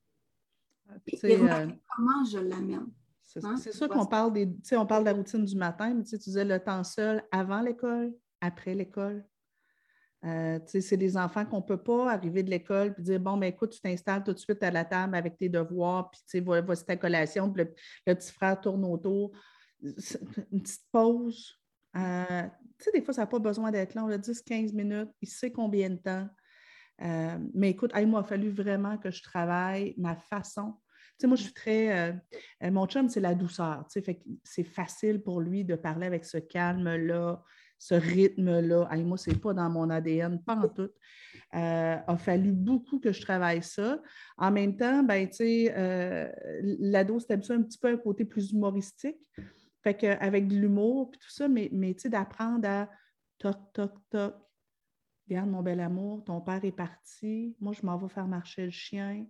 [1.24, 2.86] Euh, comment je l'amène.
[3.22, 3.56] C'est hein?
[3.56, 6.58] sûr qu'on parle des, on parle de la routine du matin, mais tu disais le
[6.58, 9.24] temps seul avant l'école, après l'école.
[10.24, 13.50] Euh, c'est des enfants qu'on ne peut pas arriver de l'école et dire Bon, mais
[13.50, 16.84] ben, écoute, tu t'installes tout de suite à la table avec tes devoirs, puis voici
[16.84, 19.30] ta collation, puis le, petit frère tourne autour.
[19.80, 21.54] Une petite pause.
[21.96, 22.42] Euh,
[22.92, 26.28] des fois, ça n'a pas besoin d'être long, 10-15 minutes, il sait combien de temps.
[27.02, 30.74] Euh, mais écoute, il m'a fallu vraiment que je travaille ma façon.
[31.18, 32.10] Tu sais, moi, je suis très.
[32.10, 32.12] Euh,
[32.62, 33.86] euh, mon chum, c'est la douceur.
[33.90, 37.42] Tu sais, c'est facile pour lui de parler avec ce calme-là,
[37.78, 38.88] ce rythme-là.
[38.98, 40.90] Moi, ce n'est pas dans mon ADN, pas en tout.
[41.54, 44.00] Il a fallu beaucoup que je travaille ça.
[44.36, 46.32] En même temps, ben, tu sais,
[46.62, 49.18] l'ado, c'était un petit peu un côté plus humoristique.
[49.82, 52.90] Fait qu'avec de l'humour et tout ça, mais, mais tu sais, d'apprendre à
[53.38, 54.34] toc, toc, toc,
[55.28, 58.70] Garde mon bel amour, ton père est parti, moi je m'en vais faire marcher le
[58.70, 59.26] chien.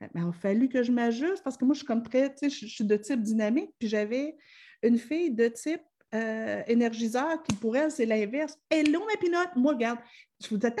[0.00, 2.50] Mais il a fallu que je m'ajuste parce que moi je suis comme très, tu
[2.50, 4.36] sais, je suis de type dynamique, puis j'avais
[4.82, 5.82] une fille de type
[6.14, 8.58] euh, énergiseur qui pour elle, c'est l'inverse.
[8.68, 9.56] Hello, ma pinotte!
[9.56, 9.98] Moi, regarde,
[10.42, 10.74] je vous disais,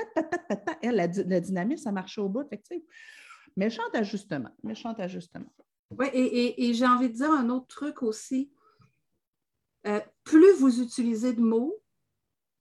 [0.82, 2.46] elle, la, la dynamisme, ça marchait au bout.
[2.48, 2.74] Fait que,
[3.56, 4.50] méchant ajustement.
[4.62, 5.50] Méchant ajustement.
[5.98, 8.52] Oui, et, j'ai envie de dire un autre truc aussi.
[9.86, 11.74] Euh, plus vous utilisez de mots,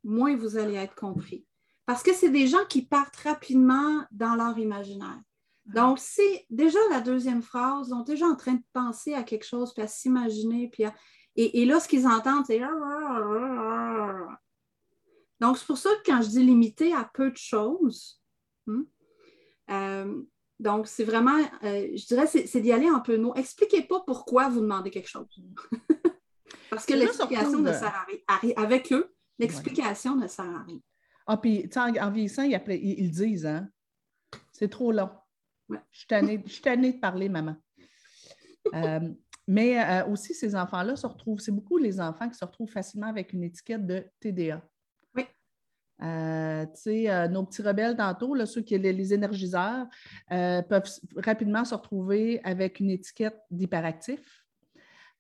[0.04, 1.46] moins vous allez être compris.
[1.92, 5.20] Parce que c'est des gens qui partent rapidement dans leur imaginaire.
[5.66, 9.44] Donc, c'est déjà la deuxième phrase, ils sont déjà en train de penser à quelque
[9.44, 10.86] chose, puis à s'imaginer, puis
[11.36, 12.62] et, là, ce qu'ils entendent, c'est
[15.42, 18.22] donc, c'est pour ça que quand je dis limiter à peu de choses,
[18.68, 18.84] hmm,
[19.72, 20.22] euh,
[20.62, 23.36] donc, c'est vraiment, euh, je dirais, c'est d'y aller un peu non.
[23.36, 25.28] Expliquez pas pourquoi vous demandez quelque chose.
[26.70, 27.94] Parce que l'explication ne sert
[28.30, 28.54] à rien.
[28.56, 30.80] Avec eux, l'explication ne sert à rien.
[31.28, 33.70] Ah, puis, en, en vieillissant, ils, ils, disent, hein?
[34.52, 35.10] C'est trop long.
[35.70, 36.08] Je suis
[36.62, 37.56] tannée, de parler, maman.
[38.74, 39.00] Euh,
[39.48, 43.08] mais euh, aussi, ces enfants-là se retrouvent, c'est beaucoup les enfants qui se retrouvent facilement
[43.08, 44.62] avec une étiquette de TDA.
[45.16, 45.26] Oui.
[46.04, 49.88] Euh, tu sais, nos petits rebelles tantôt, là, ceux qui les, les énergiseurs,
[50.30, 54.46] peuvent rapidement se retrouver avec une étiquette d'hyperactif.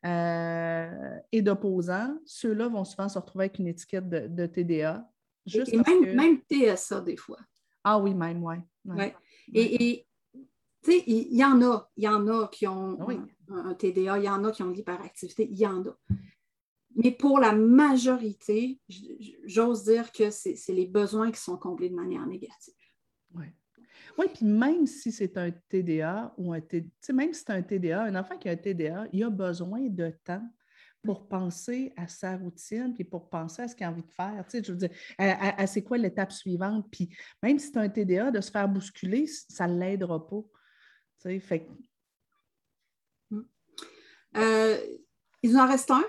[0.04, 5.08] et d'opposants, ceux-là vont souvent se retrouver avec une étiquette de, TDA.
[5.46, 7.40] Et, même, même, TSA des fois.
[7.84, 8.56] Ah oui, même, oui.
[8.86, 9.16] Ouais.
[9.54, 10.06] Et,
[10.84, 12.98] tu sais, il y, en a, il y en a qui ont
[13.50, 15.98] un, TDA, il y en a qui ont de l'hyperactivité, il y en a.
[16.96, 18.80] Mais pour la majorité,
[19.46, 22.74] j'ose dire que c'est les besoins qui sont comblés de manière négative.
[23.36, 23.46] Oui.
[24.18, 28.04] Oui, puis même si c'est un TDA ou un TDA, même si c'est un TDA,
[28.04, 30.46] un enfant qui a un TDA, il a besoin de temps
[31.04, 34.46] pour penser à sa routine, puis pour penser à ce qu'il a envie de faire.
[34.48, 36.88] Tu sais, je veux dire, à, c'est quoi l'étape suivante.
[36.92, 37.10] Puis
[37.42, 40.42] même si c'est un TDA, de se faire bousculer, ça ne l'aidera pas.
[41.40, 41.68] Fait...
[43.30, 43.42] Hmm.
[44.38, 44.78] Euh,
[45.44, 46.04] il nous en reste un.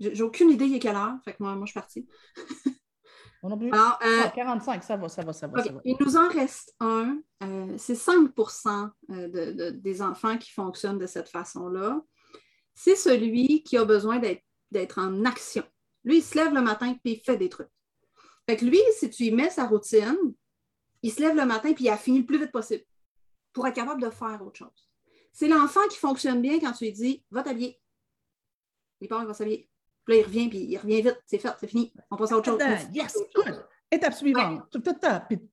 [0.00, 1.16] J'ai aucune idée il est quelle heure.
[1.24, 2.08] Fait que moi, moi je suis partie.
[3.46, 7.18] On Alors, euh, 45, ça va, ça va, ça va, Il nous en reste un.
[7.42, 8.30] Euh, c'est 5
[9.10, 12.00] euh, de, des enfants qui fonctionnent de cette façon-là.
[12.74, 14.20] C'est celui qui a besoin
[14.70, 15.64] d'être en action.
[16.04, 17.70] Lui, il se lève le matin et il fait des trucs.
[18.48, 20.16] Fait que lui, si tu y mets sa routine,
[21.02, 22.84] il se lève le matin et il a fini le plus vite possible
[23.52, 24.90] pour être capable de faire autre chose.
[25.32, 27.80] C'est l'enfant qui fonctionne bien quand tu lui dis Va t'habiller.
[29.00, 29.68] Il part, il va s'habiller.
[30.04, 31.20] Puis là, il revient, puis il revient vite.
[31.26, 31.92] C'est fait, c'est fini.
[32.10, 32.60] On passe à autre chose.
[32.92, 33.66] Yes, good.
[33.90, 34.76] Étape suivante.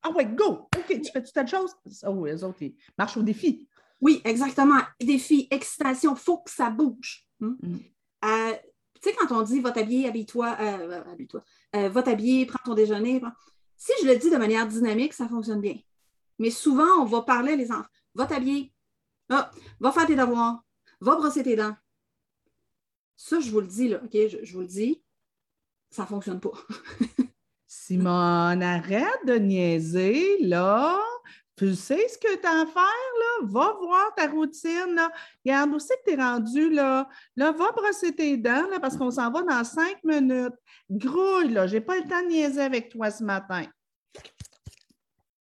[0.01, 0.69] Ah ouais, go.
[0.75, 1.75] OK, tu fais-tu telle chose?
[2.05, 3.67] Oh, les autres, ils marchent au défi.
[4.01, 4.79] Oui, exactement.
[4.99, 7.27] Défi, excitation, il faut que ça bouge.
[7.39, 7.55] Hmm?
[7.61, 7.79] Mm.
[8.25, 8.53] Euh,
[9.01, 11.43] tu sais, quand on dit va t'habiller, habille-toi, euh, habille-toi,
[11.75, 13.21] euh, va t'habiller, prends ton déjeuner.
[13.77, 15.77] Si je le dis de manière dynamique, ça fonctionne bien.
[16.37, 17.87] Mais souvent, on va parler les enfants.
[18.13, 18.73] Va t'habiller.
[19.29, 19.49] Ah,
[19.79, 20.63] va faire tes devoirs.
[20.99, 21.75] Va brosser tes dents.
[23.15, 24.11] Ça, je vous le dis, là, OK?
[24.13, 25.03] Je, vous le dis,
[25.89, 26.53] ça ne fonctionne pas.
[27.67, 30.99] Simone, arrête de niaiser, là.
[31.61, 33.43] Tu sais ce que tu as à faire, là?
[33.43, 35.11] Va voir ta routine, là.
[35.45, 37.07] Regarde aussi que tu es rendu, là.
[37.35, 40.55] Là, va brosser tes dents, là, parce qu'on s'en va dans cinq minutes.
[40.89, 41.67] Grouille, là.
[41.67, 43.65] Je n'ai pas le temps de niaiser avec toi ce matin.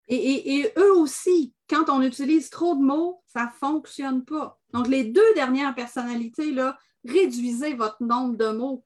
[0.06, 4.60] Et, eux aussi, quand on utilise trop de mots, ça ne fonctionne pas.
[4.74, 6.76] Donc, les deux dernières personnalités, là,
[7.08, 8.84] réduisez votre nombre de mots.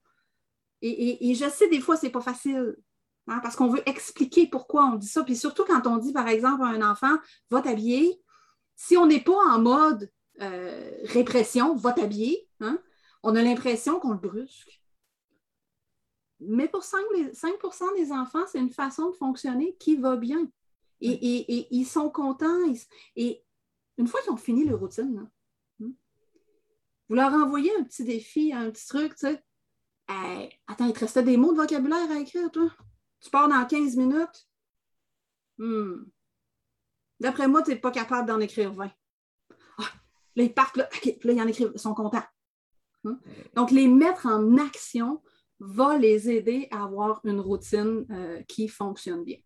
[0.81, 2.77] Et, je sais, des fois, ce n'est pas facile.
[3.29, 5.25] Hein, parce qu'on veut expliquer pourquoi on dit ça.
[5.25, 7.17] Puis surtout quand on dit, par exemple, à un enfant,
[7.51, 8.21] va t'habiller,
[8.77, 10.11] si on n'est pas en mode
[10.41, 12.79] euh, répression, va t'habiller, hein,
[13.23, 14.81] on a l'impression qu'on le brusque.
[16.39, 17.01] Mais pour 5,
[17.33, 17.55] 5
[17.97, 20.49] des enfants, c'est une façon de fonctionner qui va bien.
[21.01, 22.61] Et, ils sont contents.
[23.17, 23.43] et
[23.99, 25.29] une fois qu'ils ont fini leur routine,
[25.79, 25.93] hmm,
[27.09, 29.43] vous leur envoyez un petit défi, un petit truc, tu sais.
[30.67, 32.71] attends, il te restait des mots de vocabulaire à écrire, toi?
[33.27, 34.49] Tu pars dans 15 minutes?
[35.59, 36.05] Hmm.
[37.19, 38.89] D'après moi, tu n'es pas capable d'en écrire 20.
[39.79, 39.83] Ah,
[40.37, 40.89] là, ils partent, là,
[41.25, 42.23] là, ils en écrivent, ils sont contents.
[43.03, 43.17] Hmm?
[43.55, 45.25] Donc, les mettre en action
[45.59, 49.39] va les aider à avoir une routine euh, qui fonctionne bien.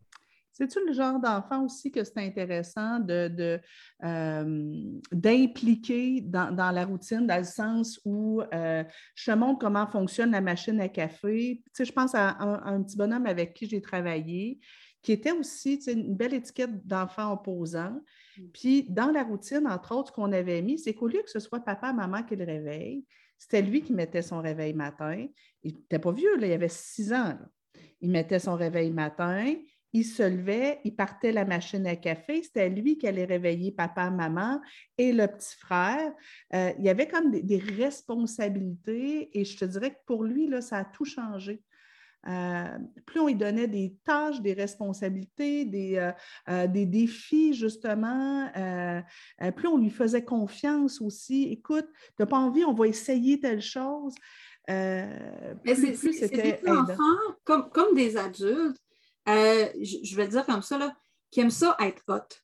[0.61, 3.59] C'est-tu le genre d'enfant aussi que c'est intéressant de,
[4.05, 8.85] euh, d'impliquer dans, la routine, dans le sens où euh,
[9.15, 11.63] je te montre comment fonctionne la machine à café.
[11.65, 14.61] Tu sais, je pense à un, petit bonhomme avec qui j'ai travaillé,
[15.01, 17.99] qui était aussi une belle étiquette d'enfant opposant.
[18.37, 18.43] Mm.
[18.53, 21.41] Puis dans la routine, entre autres, ce qu'on avait mis, c'est qu'au lieu que ce
[21.41, 23.07] soit papa, maman qui le réveille,
[23.39, 25.27] c'était lui qui mettait son réveil matin.
[25.63, 27.39] Il n'était pas vieux, là, il avait six ans.
[28.03, 29.55] Il mettait son réveil matin,
[29.93, 34.11] il se levait, il partait la machine à café, c'était lui qui allait réveiller papa,
[34.11, 34.61] maman
[34.99, 36.13] et le petit frère.
[36.55, 40.61] Euh, il y avait comme des, responsabilités et je te dirais que pour lui, là,
[40.61, 41.63] ça a tout changé.
[42.29, 46.13] Euh, plus on lui donnait des tâches, des responsabilités, des,
[46.49, 48.51] euh, des défis, justement,
[49.57, 51.45] plus on lui faisait confiance aussi.
[51.51, 54.15] Écoute, tu n'as pas envie, on va essayer telle chose.
[54.69, 55.09] Mais
[55.75, 58.81] c'est des enfants comme, comme des adultes
[59.29, 60.95] euh, je, vais le dire comme ça, là,
[61.31, 62.35] qui aime ça être hot.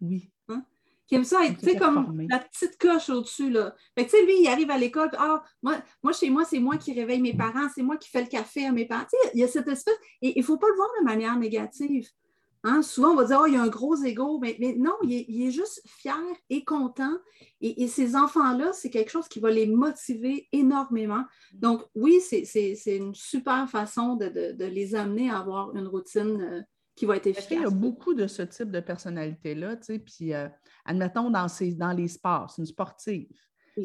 [0.00, 0.30] Oui.
[0.48, 0.64] Hein?
[1.06, 3.74] Qui aime ça être, tu sais, comme la petite coche au-dessus, là.
[3.96, 6.92] tu sais, lui, il arrive à l'école, ah, moi, moi, chez moi, c'est moi qui
[6.92, 9.04] réveille mes parents, c'est moi qui fais le café à mes parents.
[9.04, 11.04] Tu sais, il y a cette espèce, et il ne faut pas le voir de
[11.04, 12.08] manière négative.
[12.68, 12.82] Hein?
[12.82, 15.46] Souvent, on va dire, oh, il y a un gros ego, mais, mais non, il
[15.46, 16.18] est, juste fier
[16.50, 17.16] et content.
[17.60, 21.22] Et, ces enfants-là, c'est quelque chose qui va les motiver énormément.
[21.52, 26.62] Donc, oui, c'est une super façon de, les amener à avoir une routine euh,
[26.96, 27.52] qui va être efficace.
[27.52, 30.48] Il y a beaucoup de ce type de personnalité-là, tu sais, puis euh,
[30.84, 31.46] admettons dans,
[31.76, 33.28] dans les sports, c'est une sportive.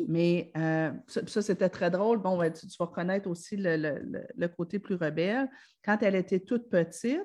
[0.08, 2.20] Mais euh, ça, c'était très drôle.
[2.20, 5.50] Bon, tu, vas reconnaître aussi le, côté plus rebelle.
[5.84, 7.20] Quand elle était toute petite,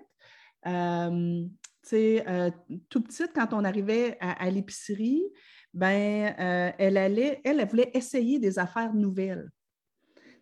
[0.67, 1.45] euh,
[1.93, 2.51] euh,
[2.89, 5.25] tout petite, quand on arrivait à, l'épicerie,
[5.73, 9.51] ben, euh, elle allait, elle, voulait essayer des affaires nouvelles.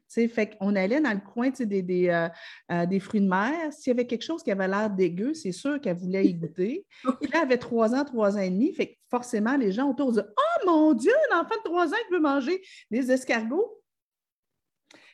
[0.09, 3.73] fait qu'on allait dans le coin des, des, fruits de mer.
[3.73, 6.87] S'il y avait quelque chose qui avait l'air dégueu, c'est sûr qu'elle voulait y goûter.
[7.21, 8.73] Puis là, elle avait trois ans, trois ans et demi.
[8.73, 12.15] Fait forcément, les gens autour disaient Oh mon Dieu, un enfant de trois ans qui
[12.15, 13.84] veut manger des escargots.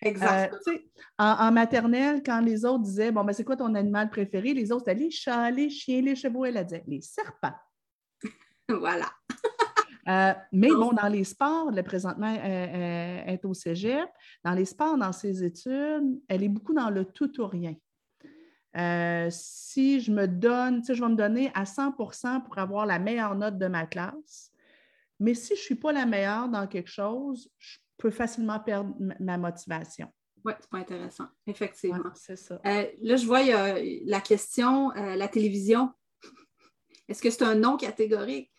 [0.02, 0.54] Exact.
[0.68, 0.78] Euh,
[1.18, 4.54] en, maternelle, quand les autres disaient Bon, ben, c'est quoi ton animal préféré?
[4.54, 6.44] Les autres, c'était les chats, les chiens, les chevaux.
[6.44, 7.54] Elle a dit les serpents.
[8.68, 9.06] voilà.
[10.08, 14.08] Euh, mais bon, dans les sports, le présentement, elle, est au cégep.
[14.44, 17.74] Dans les sports, dans ses études, elle est beaucoup dans le tout ou rien.
[18.76, 23.34] Euh, si je me donne, je vais me donner à 100% pour avoir la meilleure
[23.34, 24.52] note de ma classe.
[25.18, 28.94] Mais si je ne suis pas la meilleure dans quelque chose, je peux facilement perdre
[29.20, 30.08] ma motivation.
[30.44, 32.10] Oui, c'est pas intéressant, effectivement.
[32.14, 32.60] c'est ça.
[32.66, 35.92] Euh, là, je vois la question, euh, la télévision.
[37.08, 38.50] Est-ce que c'est un non catégorique?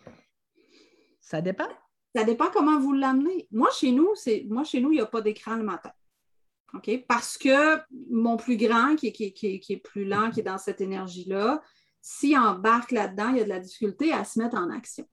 [1.19, 1.67] Ça dépend.
[2.15, 3.47] Ça dépend comment vous l'amenez.
[3.51, 5.91] Moi, chez nous, c'est moi, chez nous, il n'y a pas d'écran le matin.
[6.73, 7.05] OK?
[7.07, 7.79] Parce que
[8.09, 11.61] mon plus grand, qui, qui, qui est plus lent, qui est dans cette énergie-là,
[12.01, 15.07] s'il embarque là-dedans, il y a de la difficulté à se mettre en action.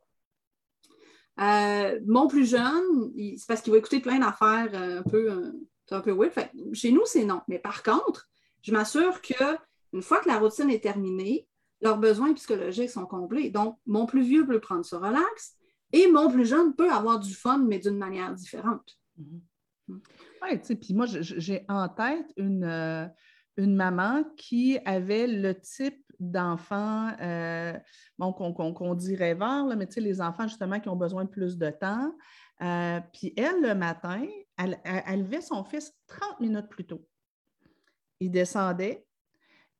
[1.41, 5.53] Euh, mon plus jeune, c'est parce qu'il va écouter plein d'affaires euh, un peu, euh,
[5.91, 6.51] un peu weird.
[6.73, 7.43] chez nous, c'est non.
[7.49, 8.29] Mais par contre,
[8.63, 11.47] je m'assure qu'une fois que la routine est terminée,
[11.81, 13.51] leurs besoins psychologiques sont comblés.
[13.51, 15.55] Donc, mon plus vieux peut prendre ce relax
[15.93, 18.99] et mon plus jeune peut avoir du fun, mais d'une manière différente.
[19.21, 19.41] Mm-hmm.
[19.89, 20.01] Mm.
[20.43, 23.11] Oui, tu sais, puis moi, j'ai en tête une,
[23.57, 27.73] une maman qui avait le type d'enfants euh,
[28.19, 31.71] qu'on dit rêveurs, mais tu sais, les enfants justement qui ont besoin de plus de
[31.71, 32.13] temps.
[32.63, 37.07] Euh, puis elle, le matin, elle, elle, levait son fils 30 minutes plus tôt.
[38.21, 39.07] Il descendait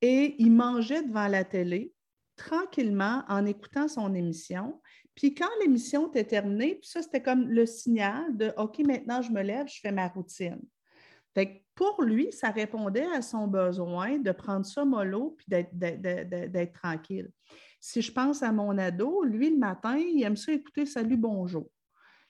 [0.01, 1.93] et il mangeait devant la télé
[2.37, 4.81] tranquillement en écoutant son émission.
[5.17, 9.33] Puis quand l'émission était terminée, puis ça, c'était comme le signal de OK, maintenant je
[9.33, 10.61] me lève, je fais ma routine
[11.75, 17.31] pour lui, ça répondait à son besoin de prendre ça mollo puis d'être tranquille.
[17.81, 21.71] Si je pense à mon ado, lui, le matin, il aime ça écouter Salut, bonjour.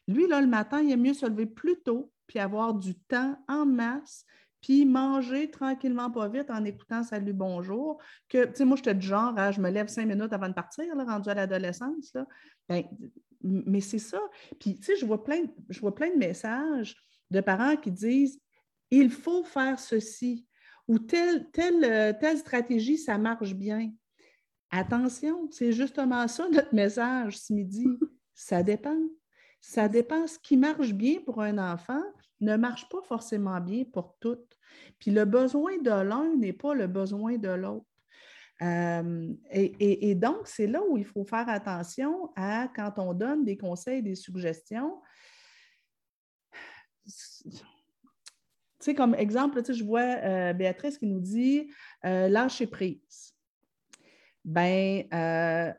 [0.06, 3.42] Lui, là, le matin, il aime mieux se lever plus tôt puis avoir du temps
[3.48, 4.26] en masse
[4.60, 9.06] puis manger tranquillement, pas vite, en écoutant Salut, bonjour, que, tu sais, moi, j'étais du
[9.06, 12.12] genre, je me lève cinq minutes avant de partir, là, rendu à l'adolescence,
[12.68, 12.84] ben,
[13.42, 14.20] mais c'est ça.
[14.60, 16.96] Puis, tu sais, je vois plein, je vois plein de messages
[17.30, 18.38] de parents qui disent
[18.90, 20.46] il faut faire ceci
[20.88, 23.92] ou euh, telle stratégie, ça marche bien.
[24.70, 27.86] Attention, c'est justement ça notre message ce midi.
[28.34, 28.98] Ça dépend.
[29.60, 30.26] Ça dépend.
[30.26, 32.02] Ce qui marche bien pour un enfant
[32.40, 34.58] ne marche pas forcément bien pour toutes.
[34.98, 37.86] Puis le besoin de l'un n'est pas le besoin de l'autre.
[38.62, 43.44] Euh, et, et, donc, c'est là où il faut faire attention à quand on donne
[43.44, 45.00] des conseils, des suggestions
[48.94, 51.70] comme exemple, je vois euh, Béatrice qui nous dit
[52.04, 53.34] euh, lâcher prise.
[54.44, 55.72] Ben euh,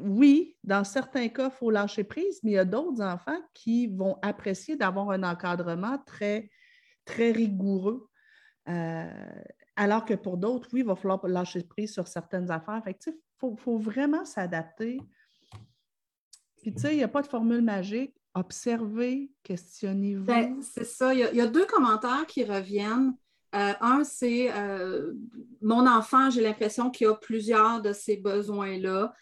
[0.00, 3.86] oui, dans certains cas, il faut lâcher prise, mais il y a d'autres enfants qui
[3.86, 6.50] vont apprécier d'avoir un encadrement très,
[7.04, 8.08] très rigoureux.
[8.66, 12.82] alors que pour d'autres, oui, il va falloir lâcher prise sur certaines affaires.
[12.86, 15.00] il faut, faut, vraiment s'adapter.
[16.60, 20.24] Puis, tu sais, il n'y a pas de formule magique observez, questionnez-vous.
[20.24, 21.12] Ben, c'est ça.
[21.14, 23.14] Il y, a, deux commentaires qui reviennent
[23.54, 25.12] Euh, un, c'est euh,
[25.60, 29.12] mon enfant, j'ai l'impression qu'il a plusieurs de ces besoins-là.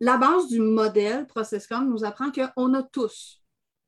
[0.00, 3.42] La base du modèle ProcessCom nous apprend qu'on a tous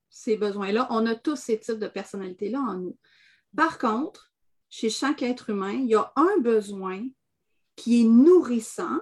[0.08, 2.96] ces besoins-là, on a tous ces types de personnalités-là en nous.
[3.54, 4.32] Par contre,
[4.70, 7.06] chez chaque être humain, il y a un besoin
[7.76, 8.98] qui est nourrissant.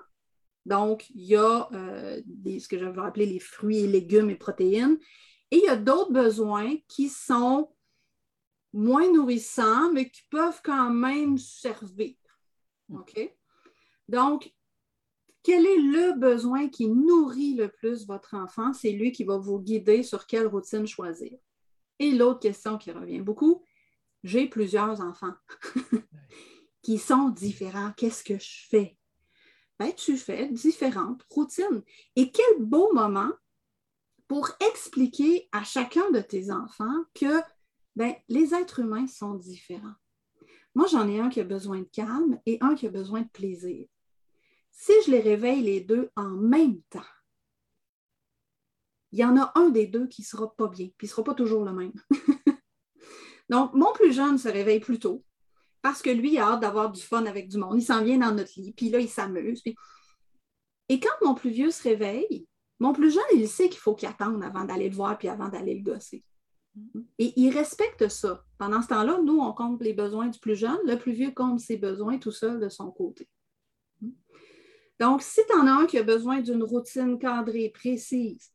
[0.65, 4.37] Donc, il y a euh, ce que je vais appeler les fruits et légumes et
[4.37, 4.99] protéines.
[5.51, 7.71] Et il y a d'autres besoins qui sont
[8.73, 12.15] moins nourrissants, mais qui peuvent quand même servir.
[12.93, 13.35] OK?
[14.09, 14.53] Donc,
[15.43, 18.73] quel est le besoin qui nourrit le plus votre enfant?
[18.73, 21.37] C'est lui qui va vous guider sur quelle routine choisir.
[21.99, 23.65] Et l'autre question qui revient beaucoup,
[24.23, 25.35] j'ai plusieurs enfants
[26.83, 27.93] qui sont différents.
[27.97, 28.97] Qu'est-ce que je fais?
[29.97, 31.83] Tu fais différentes routines.
[32.17, 33.31] Et quel beau moment
[34.29, 37.41] pour expliquer à chacun de tes enfants que
[37.97, 39.95] ben, les êtres humains sont différents.
[40.75, 43.29] Moi, j'en ai un qui a besoin de calme et un qui a besoin de
[43.29, 43.87] plaisir.
[44.71, 47.01] Si je les réveille les deux en même temps,
[49.13, 51.23] il y en a un des deux qui ne sera pas bien, puis ne sera
[51.23, 51.93] pas toujours le même.
[53.51, 55.23] Donc, mon plus jeune se réveille plus tôt
[55.83, 57.75] parce que lui, il a hâte d'avoir du fun avec du monde.
[57.77, 59.63] Il s'en vient dans notre lit, puis là, il s'amuse.
[60.89, 62.47] Et quand mon plus vieux se réveille,
[62.79, 65.49] mon plus jeune, il sait qu'il faut qu'il attende avant d'aller le voir, puis avant
[65.49, 66.25] d'aller le gosser.
[67.19, 68.45] Et il respecte ça.
[68.59, 71.61] Pendant ce temps-là, nous, on compte les besoins du plus jeune, le plus vieux compte
[71.61, 73.29] ses besoins tout seul de son côté.
[74.99, 78.53] Donc, si tu en as un qui a besoin d'une routine cadrée, précise,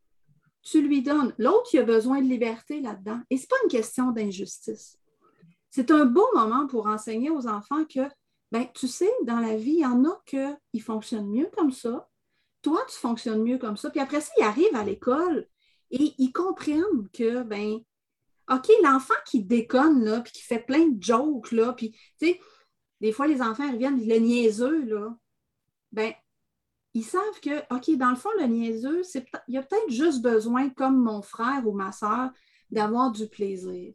[0.62, 1.34] tu lui donnes.
[1.38, 3.22] L'autre, qui a besoin de liberté là-dedans.
[3.30, 4.98] Et ce n'est pas une question d'injustice.
[5.70, 8.08] C'est un beau moment pour enseigner aux enfants que,
[8.52, 12.10] ben, tu sais, dans la vie, il y en a qui fonctionnent mieux comme ça.
[12.62, 13.90] Toi, tu fonctionnes mieux comme ça.
[13.90, 15.48] Puis après ça, ils arrivent à l'école
[15.92, 17.80] et ils comprennent que, ben,
[18.50, 22.40] OK, l'enfant qui déconne, là, puis qui fait plein de jokes, là, puis, tu sais,
[23.02, 25.16] des fois, les enfants reviennent, le niaiseux, là,
[25.92, 26.14] ben,
[26.94, 29.02] ils savent que, OK, dans le fond, le niaiseux,
[29.48, 32.32] il y a peut-être juste besoin, comme mon frère ou ma soeur,
[32.72, 33.94] d'avoir du plaisir.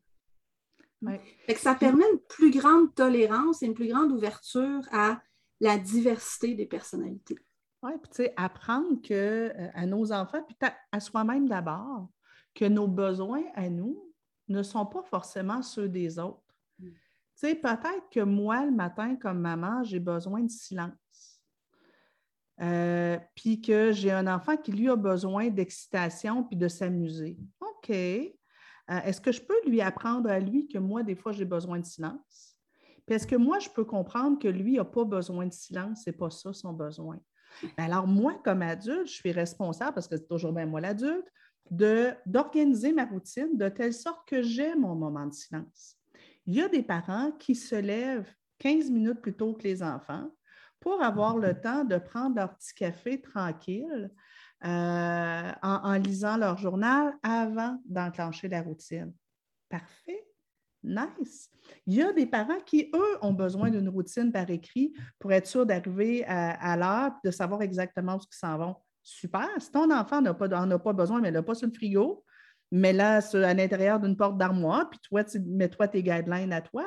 [1.48, 5.20] Que ça permet une plus grande tolérance et une plus grande ouverture à
[5.60, 7.38] la diversité des personnalités.
[7.82, 10.56] Oui, puis tu sais, apprendre que, euh, à nos enfants, puis
[10.92, 12.08] à soi-même d'abord,
[12.54, 14.12] que nos besoins à nous
[14.48, 16.42] ne sont pas forcément ceux des autres.
[16.78, 16.88] Mm.
[16.90, 16.94] Tu
[17.34, 20.92] sais, peut-être que moi, le matin, comme maman, j'ai besoin de silence.
[22.60, 27.36] Euh, puis que j'ai un enfant qui, lui, a besoin d'excitation puis de s'amuser.
[27.60, 27.92] OK.
[28.92, 31.78] Euh, est-ce que je peux lui apprendre à lui que moi, des fois, j'ai besoin
[31.78, 32.56] de silence?
[33.06, 36.12] Puis est-ce que moi, je peux comprendre que lui n'a pas besoin de silence, c'est
[36.12, 37.18] pas ça son besoin?
[37.76, 41.26] Ben alors, moi, comme adulte, je suis responsable, parce que c'est toujours bien moi l'adulte,
[41.70, 45.96] d'organiser ma routine de telle sorte que j'ai mon moment de silence.
[46.46, 50.30] Il y a des parents qui se lèvent 15 minutes plus tôt que les enfants
[50.80, 54.10] pour avoir le temps de prendre leur petit café tranquille
[54.64, 59.12] euh, en, lisant leur journal avant d'enclencher la routine.
[59.68, 60.24] Parfait.
[60.84, 61.48] Nice.
[61.86, 65.46] Il y a des parents qui, eux, ont besoin d'une routine par écrit pour être
[65.46, 68.76] sûr d'arriver à, l'heure, de savoir exactement où ils s'en vont.
[69.02, 69.48] Super.
[69.58, 70.30] Si ton enfant n'en
[70.70, 72.24] a, pas besoin, mais il n'a pas sur le frigo,
[72.72, 76.84] mais là, à l'intérieur d'une porte d'armoire, puis toi, mets-toi tes guidelines à toi.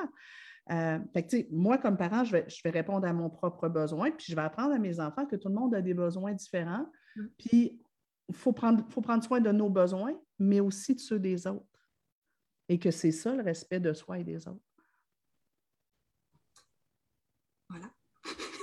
[0.72, 0.98] Euh,
[1.52, 4.80] moi, comme parent, je vais, répondre à mon propre besoin, puis je vais apprendre à
[4.80, 6.88] mes enfants que tout le monde a des besoins différents.
[7.16, 7.28] Mm.
[7.38, 7.80] Puis,
[8.28, 11.66] il faut prendre, faut prendre soin de nos besoins, mais aussi de ceux des autres.
[12.68, 14.60] Et que c'est ça le respect de soi et des autres.
[17.70, 17.92] Voilà.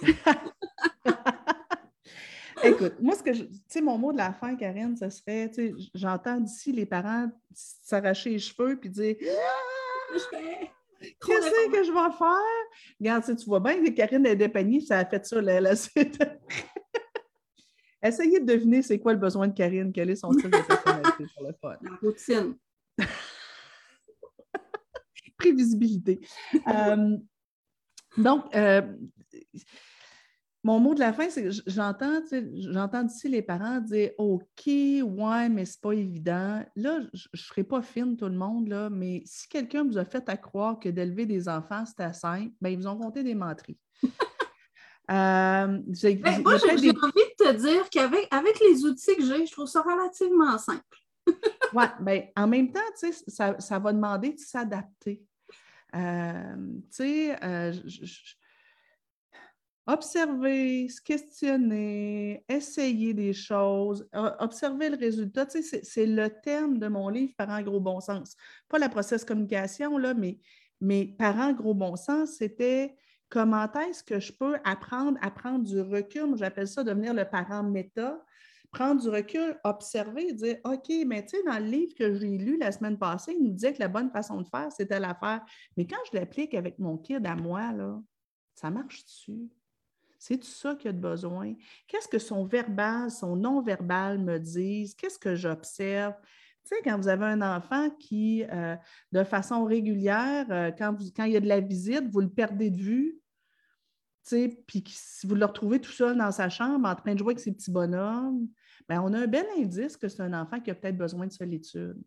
[2.64, 5.54] Écoute, moi, ce que tu sais, mon mot de la fin, Karine, ce serait, tu
[5.54, 10.28] sais, j'entends d'ici les parents s'arracher les cheveux puis dire Qu'est-ce
[11.70, 12.38] que je vais faire?
[13.00, 15.40] Regarde, tu vois bien que Karine est dépeignée, ça a fait ça.
[15.40, 15.60] Là,
[18.02, 21.26] Essayez de deviner c'est quoi le besoin de Karine, quel est son style de personnalité
[21.26, 21.76] sur le fun.
[21.82, 22.56] La routine.
[25.38, 26.20] Prévisibilité.
[26.68, 27.16] Euh,
[28.16, 28.82] donc, euh,
[30.64, 32.20] mon mot de la fin, c'est que j'entends,
[32.54, 36.64] j'entends d'ici les parents dire OK, ouais, mais c'est pas évident.
[36.76, 40.04] Là, je ne serai pas fine, tout le monde, là, mais si quelqu'un vous a
[40.04, 43.34] fait à croire que d'élever des enfants, c'était simple, bien, ils vous ont compté des
[43.34, 43.78] menteries.
[45.10, 49.66] Euh, moi, j'ai envie de te dire qu'avec avec les outils que j'ai, je trouve
[49.66, 50.82] ça relativement simple.
[51.74, 52.80] oui, bien, en même temps,
[53.28, 55.22] ça, ça va demander de s'adapter.
[55.94, 57.72] Euh, tu sais, euh,
[59.86, 65.46] observer, se questionner, essayer des choses, observer le résultat.
[65.50, 68.36] c'est le thème de mon livre par un gros bon sens.
[68.68, 70.38] Pas la process communication, là, mais,
[70.82, 72.96] mes parents, gros bon sens, c'était
[73.32, 76.36] comment est-ce que je peux apprendre à prendre du recul?
[76.36, 78.22] J'appelle ça devenir le parent méta.
[78.70, 82.58] Prendre du recul, observer, dire OK, mais tu sais, dans le livre que j'ai lu
[82.58, 85.42] la semaine passée, il nous disait que la bonne façon de faire, c'était l'affaire.
[85.76, 88.00] Mais quand je l'applique avec mon kid à moi, là,
[88.54, 89.48] ça marche dessus.
[90.18, 91.54] C'est ça qu'il a de besoin?
[91.88, 94.94] Qu'est-ce que son verbal, son non-verbal me disent?
[94.94, 96.14] Qu'est-ce que j'observe?
[96.64, 98.76] Tu sais, quand vous avez un enfant qui, euh,
[99.10, 102.70] de façon régulière, euh, quand, quand il y a de la visite, vous le perdez
[102.70, 103.21] de vue,
[104.24, 107.40] puis si vous le retrouvez tout seul dans sa chambre en train de jouer avec
[107.40, 108.48] ses petits bonhommes,
[108.88, 111.32] bien, on a un bel indice que c'est un enfant qui a peut-être besoin de
[111.32, 112.00] solitude.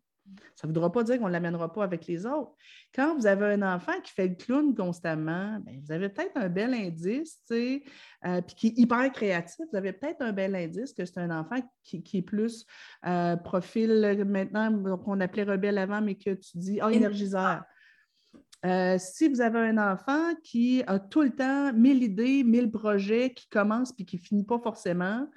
[0.55, 2.51] Ça ne voudra pas dire qu'on ne l'amènera pas avec les autres.
[2.95, 6.49] Quand vous avez un enfant qui fait le clown constamment, bien, vous avez peut-être un
[6.49, 7.83] bel indice, tu
[8.25, 11.29] euh, puis qui est hyper créatif, vous avez peut-être un bel indice que c'est un
[11.29, 12.65] enfant qui, est plus
[13.05, 17.63] euh, profil maintenant, qu'on appelait rebelle avant, mais que tu dis ah, énergiseur.
[18.65, 23.33] Euh, si vous avez un enfant qui a tout le temps mille idées, mille projets
[23.33, 25.27] qui commencent puis qui finit pas forcément,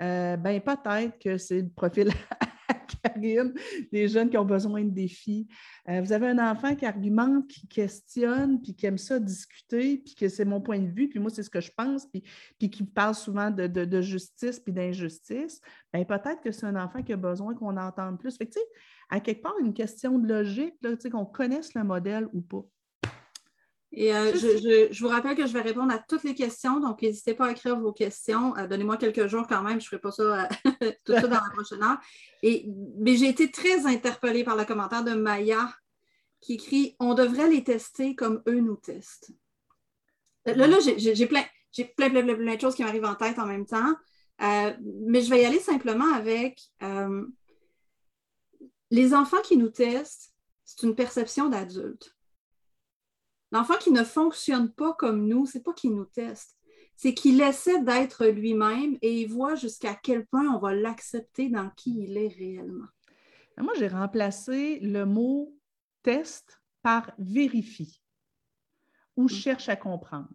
[0.00, 2.10] ben peut-être que c'est le profil
[3.02, 3.54] Karine,
[3.92, 5.46] des jeunes qui ont besoin de défis.
[5.88, 10.14] Euh, vous avez un enfant qui argumente, qui questionne, puis qui aime ça discuter, puis
[10.14, 12.22] que c'est mon point de vue, puis moi, c'est ce que je pense, puis,
[12.58, 15.60] puis qui parle souvent de, justice puis d'injustice.
[15.92, 18.36] Bien, peut-être que c'est un enfant qui a besoin qu'on entende plus.
[18.36, 18.58] Fait que,
[19.10, 20.74] à quelque part, une question de logique,
[21.10, 22.64] qu'on connaisse le modèle ou pas.
[23.92, 27.34] Et euh, je, vous rappelle que je vais répondre à toutes les questions, donc n'hésitez
[27.34, 28.56] pas à écrire vos questions.
[28.56, 30.46] Euh, donnez-moi quelques jours quand même, je ne ferai pas ça euh,
[31.04, 31.98] tout de suite dans la prochaine heure.
[32.44, 35.74] Et, mais j'ai été très interpellée par le commentaire de Maya
[36.40, 39.32] qui écrit On devrait les tester comme eux nous testent.
[40.46, 41.42] Là, là j'ai plein,
[41.74, 43.94] plein, plein, plein, plein, de choses qui m'arrivent en tête en même temps.
[44.38, 46.60] mais je vais y aller simplement avec
[48.90, 50.34] les enfants qui nous testent,
[50.64, 52.16] c'est une perception d'adulte.
[53.52, 56.56] L'enfant qui ne fonctionne pas comme nous, c'est pas qu'il nous teste,
[56.96, 61.70] c'est qu'il essaie d'être lui-même et il voit jusqu'à quel point on va l'accepter dans
[61.70, 62.86] qui il est réellement.
[63.58, 65.54] Moi, j'ai remplacé le mot
[66.02, 68.00] test par vérifie
[69.16, 69.28] ou mm.
[69.28, 70.30] cherche à comprendre.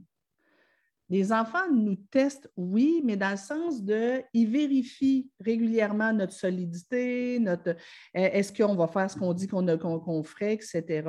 [1.09, 7.37] Les enfants nous testent, oui, mais dans le sens de, ils vérifient régulièrement notre solidité,
[7.39, 7.75] notre
[8.13, 11.03] est-ce qu'on va faire ce qu'on dit qu'on ferait, etc.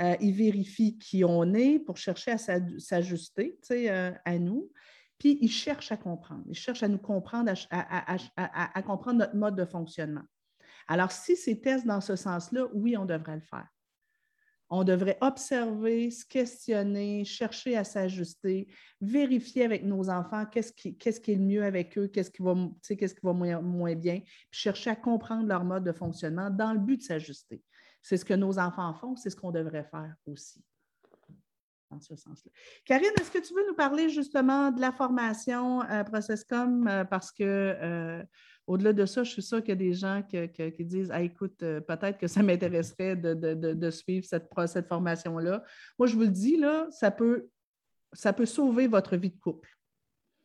[0.00, 4.70] Euh, ils vérifient qui on est pour chercher à s'ajuster euh, à nous.
[5.18, 6.42] Puis ils cherchent à comprendre.
[6.48, 10.24] Ils cherchent à nous comprendre, à, comprendre notre mode de fonctionnement.
[10.88, 13.68] Alors, si c'est test dans ce sens-là, oui, on devrait le faire.
[14.76, 18.66] On devrait observer, se questionner, chercher à s'ajuster,
[19.00, 23.94] vérifier avec nos enfants qu'est-ce qui, est le mieux avec eux, qu'est-ce qui va, moins,
[23.94, 24.18] bien,
[24.50, 27.62] puis chercher à comprendre leur mode de fonctionnement dans le but de s'ajuster.
[28.02, 30.60] C'est ce que nos enfants font, c'est ce qu'on devrait faire aussi.
[32.00, 32.50] Ce sens-là.
[32.84, 36.88] Karine, est-ce que tu veux nous parler justement de la formation euh, ProcessCom?
[36.88, 38.22] Euh, parce que euh,
[38.66, 41.58] au-delà de ça, je suis sûre qu'il y a des gens qui disent ah, écoute,
[41.58, 45.62] peut-être que ça m'intéresserait de, suivre cette, cette formation-là.
[45.98, 47.48] Moi, je vous le dis, là, ça peut,
[48.12, 49.68] ça peut sauver votre vie de couple.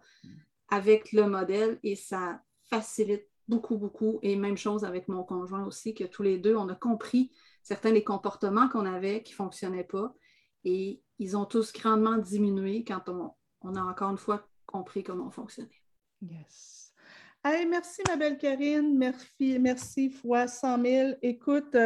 [0.67, 4.19] avec le modèle et ça facilite beaucoup, beaucoup.
[4.23, 7.31] Et même chose avec mon conjoint aussi, que tous les deux, on a compris
[7.63, 10.13] certains des comportements qu'on avait qui ne fonctionnaient pas.
[10.65, 15.31] Et ils ont tous grandement diminué quand on, a encore une fois compris comment on
[15.31, 15.81] fonctionnait.
[16.21, 16.74] Yes
[17.67, 18.97] merci, ma belle Karine.
[18.97, 21.09] Merci, merci fois 100 000.
[21.21, 21.77] Écoute,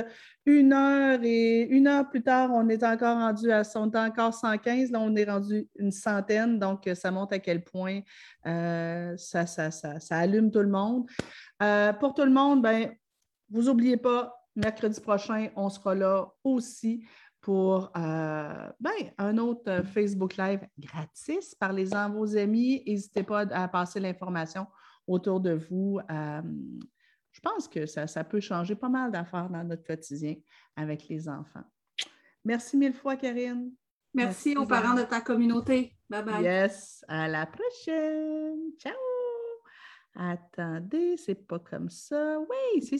[0.46, 4.92] une heure et une heure plus tard, on est encore rendu à son encore 115.
[4.92, 6.60] Là, on est rendu une centaine.
[6.60, 8.02] Donc, ça montre à quel point
[8.46, 11.10] euh, ça, ça, allume tout le monde.
[11.62, 12.92] Euh, pour tout le monde, ben,
[13.50, 17.06] vous n'oubliez pas, mercredi prochain, on sera là aussi
[17.42, 21.54] pour euh, ben, un autre Facebook Live gratis.
[21.56, 22.82] Parlez-en à vos amis.
[22.86, 24.66] N'hésitez pas à passer l'information
[25.10, 26.00] autour de vous.
[26.10, 26.42] Euh,
[27.32, 30.36] je pense que ça, peut changer pas mal d'affaires dans notre quotidien
[30.76, 31.64] avec les enfants.
[32.46, 33.72] Merci mille fois, Karine.
[34.14, 35.96] Merci, aux parents de ta communauté.
[36.10, 36.44] Bye bye.
[36.44, 38.72] Yes, à la prochaine.
[38.80, 38.94] Ciao.
[40.16, 42.40] Attendez, c'est pas comme ça.
[42.40, 42.98] Oui, c'est